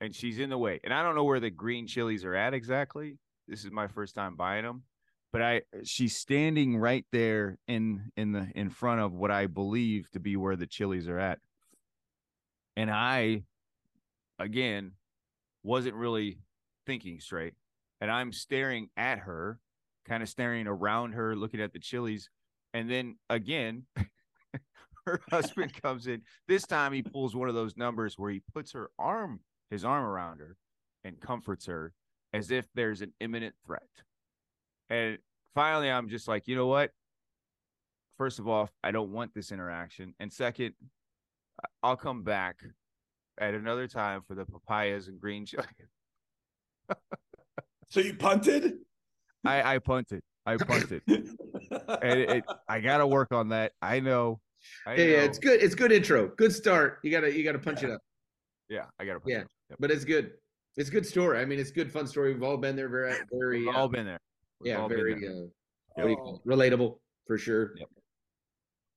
And 0.00 0.14
she's 0.14 0.38
in 0.38 0.50
the 0.50 0.58
way. 0.58 0.80
And 0.84 0.94
I 0.94 1.02
don't 1.02 1.16
know 1.16 1.24
where 1.24 1.40
the 1.40 1.50
green 1.50 1.86
chilies 1.86 2.24
are 2.24 2.34
at 2.34 2.54
exactly. 2.54 3.18
This 3.48 3.64
is 3.64 3.72
my 3.72 3.88
first 3.88 4.14
time 4.14 4.36
buying 4.36 4.64
them. 4.64 4.84
But 5.32 5.42
I 5.42 5.62
she's 5.84 6.16
standing 6.16 6.78
right 6.78 7.04
there 7.12 7.58
in 7.66 8.10
in 8.16 8.32
the 8.32 8.48
in 8.54 8.70
front 8.70 9.02
of 9.02 9.12
what 9.12 9.30
I 9.30 9.46
believe 9.46 10.10
to 10.12 10.20
be 10.20 10.36
where 10.36 10.56
the 10.56 10.66
chilies 10.66 11.06
are 11.06 11.18
at. 11.18 11.38
And 12.76 12.90
I 12.90 13.42
again 14.38 14.92
wasn't 15.62 15.94
really 15.94 16.38
thinking 16.86 17.20
straight. 17.20 17.54
And 18.00 18.10
I'm 18.10 18.32
staring 18.32 18.88
at 18.96 19.18
her, 19.20 19.58
kind 20.06 20.22
of 20.22 20.28
staring 20.28 20.66
around 20.66 21.12
her, 21.12 21.36
looking 21.36 21.60
at 21.60 21.72
the 21.72 21.78
chilies. 21.78 22.30
And 22.72 22.90
then 22.90 23.16
again, 23.28 23.84
her 25.06 25.20
husband 25.30 25.72
comes 25.82 26.06
in. 26.06 26.22
This 26.46 26.66
time 26.66 26.92
he 26.92 27.02
pulls 27.02 27.34
one 27.34 27.48
of 27.48 27.54
those 27.54 27.76
numbers 27.76 28.18
where 28.18 28.30
he 28.30 28.42
puts 28.54 28.72
her 28.72 28.90
arm, 28.98 29.40
his 29.70 29.84
arm 29.84 30.04
around 30.04 30.38
her 30.38 30.56
and 31.04 31.20
comforts 31.20 31.66
her 31.66 31.92
as 32.32 32.50
if 32.50 32.66
there's 32.74 33.00
an 33.00 33.12
imminent 33.20 33.54
threat. 33.66 33.88
And 34.90 35.18
finally, 35.54 35.90
I'm 35.90 36.08
just 36.08 36.28
like, 36.28 36.46
you 36.46 36.56
know 36.56 36.66
what? 36.66 36.90
First 38.16 38.38
of 38.38 38.48
all, 38.48 38.68
I 38.82 38.90
don't 38.90 39.12
want 39.12 39.34
this 39.34 39.52
interaction. 39.52 40.14
And 40.18 40.32
second, 40.32 40.74
I'll 41.82 41.96
come 41.96 42.22
back 42.22 42.62
at 43.40 43.54
another 43.54 43.86
time 43.88 44.22
for 44.26 44.34
the 44.34 44.44
papayas 44.44 45.08
and 45.08 45.20
green 45.20 45.46
chili. 45.46 45.64
so 47.88 48.00
you 48.00 48.14
punted? 48.14 48.78
I, 49.44 49.74
I 49.74 49.78
punted. 49.78 50.22
I 50.46 50.56
punted. 50.64 51.02
and 51.06 52.20
it, 52.20 52.30
it, 52.30 52.44
I 52.68 52.80
got 52.80 52.98
to 52.98 53.06
work 53.06 53.32
on 53.32 53.50
that. 53.50 53.72
I 53.82 54.00
know. 54.00 54.40
I 54.86 54.94
yeah, 54.94 54.96
know. 54.96 55.10
yeah, 55.10 55.18
it's 55.18 55.38
good. 55.38 55.62
It's 55.62 55.74
good 55.74 55.92
intro. 55.92 56.28
Good 56.36 56.52
start. 56.52 56.98
You 57.02 57.10
gotta 57.10 57.34
you 57.34 57.44
gotta 57.44 57.58
punch 57.58 57.82
yeah. 57.82 57.88
it 57.88 57.94
up. 57.94 58.00
Yeah, 58.68 58.84
I 58.98 59.04
gotta. 59.04 59.20
yeah, 59.24 59.44
yep. 59.70 59.78
but 59.78 59.90
it's 59.90 60.04
good. 60.04 60.32
It's 60.76 60.88
a 60.88 60.92
good 60.92 61.06
story. 61.06 61.40
I 61.40 61.44
mean, 61.44 61.58
it's 61.58 61.70
a 61.70 61.72
good, 61.72 61.92
fun 61.92 62.06
story. 62.06 62.32
We've 62.32 62.42
all 62.42 62.56
been 62.56 62.76
there. 62.76 62.88
Very, 62.88 63.14
very. 63.32 63.60
We've 63.60 63.74
uh, 63.74 63.78
all 63.78 63.88
been 63.88 64.06
there. 64.06 64.20
We've 64.60 64.72
yeah, 64.72 64.88
very. 64.88 65.14
Uh, 65.14 65.46
yep. 65.96 66.18
relatable 66.46 66.98
for 67.26 67.38
sure. 67.38 67.74
Yep. 67.76 67.88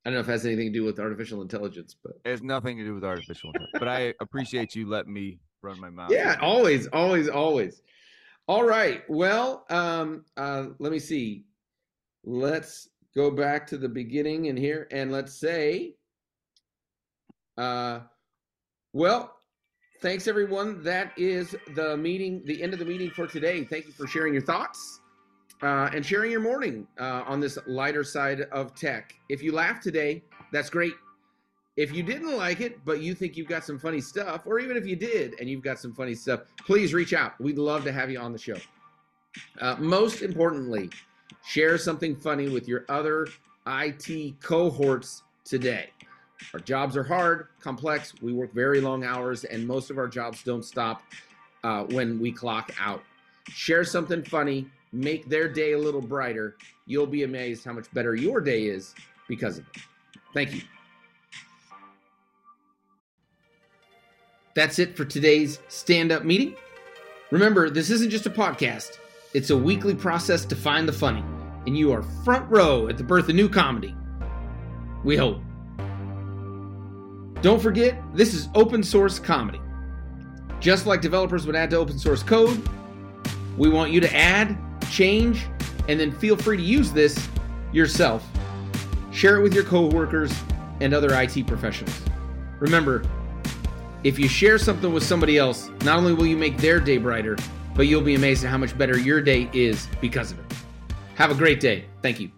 I 0.04 0.10
don't 0.10 0.16
know 0.16 0.22
if 0.22 0.30
it 0.30 0.32
has 0.32 0.46
anything 0.46 0.74
to 0.74 0.80
do 0.80 0.84
with 0.84 1.00
artificial 1.00 1.42
intelligence, 1.42 1.96
but 2.02 2.14
it 2.26 2.30
has 2.30 2.42
nothing 2.42 2.78
to 2.78 2.84
do 2.84 2.96
with 2.96 3.04
artificial 3.04 3.50
intelligence. 3.50 3.80
but 3.80 3.88
I 3.88 4.14
appreciate 4.22 4.76
you 4.76 4.90
letting 4.90 5.14
me 5.14 5.40
run 5.62 5.80
my 5.80 5.92
mouth. 5.92 6.12
Yeah, 6.12 6.38
always, 6.42 6.88
always, 6.88 7.30
always. 7.30 7.84
All 8.48 8.64
right. 8.64 9.04
Well, 9.08 9.66
um, 9.70 10.26
uh, 10.38 10.68
let 10.80 10.92
me 10.92 10.98
see. 10.98 11.46
Let's 12.24 12.90
go 13.16 13.30
back 13.30 13.68
to 13.68 13.78
the 13.78 13.90
beginning 13.90 14.46
in 14.46 14.58
here 14.58 14.88
and 14.92 15.12
let's 15.12 15.40
say, 15.40 15.96
uh, 17.58 18.00
well, 18.94 19.36
thanks 20.02 20.28
everyone. 20.28 20.82
That 20.82 21.12
is 21.16 21.56
the 21.76 21.96
meeting, 21.96 22.42
the 22.46 22.62
end 22.64 22.74
of 22.74 22.80
the 22.80 22.86
meeting 22.86 23.12
for 23.12 23.28
today. 23.28 23.64
Thank 23.66 23.86
you 23.86 23.94
for 23.94 24.08
sharing 24.08 24.34
your 24.34 24.42
thoughts 24.42 25.01
uh, 25.62 25.90
and 25.94 26.06
sharing 26.06 26.32
your 26.32 26.40
morning 26.40 26.88
uh, 27.00 27.24
on 27.26 27.40
this 27.40 27.58
lighter 27.68 28.04
side 28.04 28.42
of 28.52 28.74
tech. 28.76 29.16
If 29.30 29.44
you 29.44 29.52
laughed 29.52 29.84
today, 29.84 30.24
that's 30.52 30.70
great. 30.70 30.94
If 31.78 31.94
you 31.94 32.04
didn't 32.04 32.36
like 32.36 32.60
it, 32.60 32.84
but 32.84 33.02
you 33.02 33.16
think 33.16 33.38
you've 33.38 33.48
got 33.48 33.64
some 33.64 33.80
funny 33.80 34.02
stuff, 34.02 34.42
or 34.46 34.60
even 34.60 34.76
if 34.76 34.86
you 34.86 34.96
did 34.96 35.36
and 35.40 35.50
you've 35.50 35.64
got 35.64 35.80
some 35.80 35.94
funny 35.94 36.16
stuff, 36.16 36.42
please 36.66 36.94
reach 36.94 37.14
out. 37.14 37.40
We'd 37.40 37.58
love 37.58 37.84
to 37.86 37.92
have 37.92 38.12
you 38.12 38.20
on 38.20 38.34
the 38.34 38.38
show. 38.38 38.58
Uh, 39.62 39.76
most 39.80 40.22
importantly, 40.22 40.90
share 41.46 41.78
something 41.78 42.16
funny 42.16 42.50
with 42.50 42.68
your 42.68 42.86
other 42.90 43.28
IT 43.68 44.40
cohorts 44.42 45.24
today. 45.46 45.92
Our 46.54 46.60
jobs 46.60 46.98
are 46.98 47.04
hard, 47.04 47.48
complex. 47.62 48.14
We 48.22 48.34
work 48.34 48.54
very 48.54 48.82
long 48.82 49.06
hours, 49.06 49.44
and 49.46 49.66
most 49.66 49.92
of 49.92 49.98
our 49.98 50.08
jobs 50.08 50.44
don't 50.44 50.66
stop 50.66 51.04
uh, 51.64 51.84
when 51.84 52.20
we 52.20 52.32
clock 52.32 52.74
out. 52.80 53.04
Share 53.48 53.84
something 53.84 54.24
funny 54.24 54.68
make 54.92 55.30
their 55.30 55.48
day 55.48 55.74
a 55.74 55.78
little 55.78 56.02
brighter, 56.02 56.58
you'll 56.86 57.08
be 57.08 57.24
amazed 57.24 57.64
how 57.64 57.74
much 57.74 57.92
better 57.94 58.16
your 58.16 58.42
day 58.42 58.66
is 58.66 58.94
because 59.28 59.58
of 59.58 59.66
it. 59.74 59.82
Thank 60.34 60.54
you. 60.54 60.62
That's 64.54 64.80
it 64.80 64.98
for 64.98 65.06
today's 65.06 65.60
stand 65.70 66.12
up 66.12 66.26
meeting. 66.26 66.56
Remember, 67.32 67.70
this 67.70 67.90
isn't 67.90 68.10
just 68.10 68.26
a 68.26 68.30
podcast, 68.30 68.98
it's 69.34 69.50
a 69.50 69.58
weekly 69.58 69.96
process 69.96 70.44
to 70.46 70.56
find 70.56 70.88
the 70.88 70.94
funny, 70.94 71.24
and 71.66 71.78
you 71.78 71.94
are 71.94 72.04
front 72.26 72.50
row 72.52 72.90
at 72.90 72.98
the 72.98 73.04
birth 73.04 73.30
of 73.30 73.36
new 73.36 73.48
comedy. 73.48 73.96
We 75.06 75.16
hope. 75.16 75.40
Don't 77.42 77.62
forget, 77.62 77.98
this 78.14 78.34
is 78.34 78.50
open 78.54 78.84
source 78.84 79.18
comedy. 79.18 79.62
Just 80.60 80.86
like 80.86 81.02
developers 81.02 81.48
would 81.48 81.56
add 81.56 81.70
to 81.70 81.78
open 81.78 81.98
source 81.98 82.22
code, 82.22 82.62
we 83.58 83.70
want 83.70 83.92
you 83.92 84.02
to 84.02 84.16
add 84.16 84.58
change, 84.92 85.48
and 85.88 86.00
then 86.00 86.12
feel 86.12 86.36
free 86.36 86.58
to 86.58 86.64
use 86.64 86.92
this 86.92 87.28
yourself. 87.72 88.28
Share 89.12 89.38
it 89.38 89.42
with 89.42 89.54
your 89.54 89.64
coworkers 89.64 90.34
and 90.80 90.94
other 90.94 91.14
IT 91.20 91.48
professionals. 91.48 92.02
Remember, 92.60 93.04
if 94.04 94.18
you 94.18 94.28
share 94.28 94.58
something 94.58 94.94
with 94.94 95.04
somebody 95.04 95.38
else, 95.38 95.70
not 95.84 95.98
only 95.98 96.14
will 96.14 96.26
you 96.26 96.38
make 96.38 96.58
their 96.58 96.80
day 96.80 96.98
brighter, 96.98 97.38
but 97.76 97.88
you'll 97.88 98.02
be 98.02 98.16
amazed 98.16 98.44
at 98.44 98.50
how 98.50 98.58
much 98.58 98.78
better 98.78 98.98
your 98.98 99.22
day 99.22 99.50
is 99.54 99.88
because 100.02 100.32
of 100.32 100.40
it. 100.40 100.46
Have 101.16 101.32
a 101.32 101.36
great 101.36 101.60
day. 101.60 101.86
Thank 102.02 102.20
you. 102.20 102.32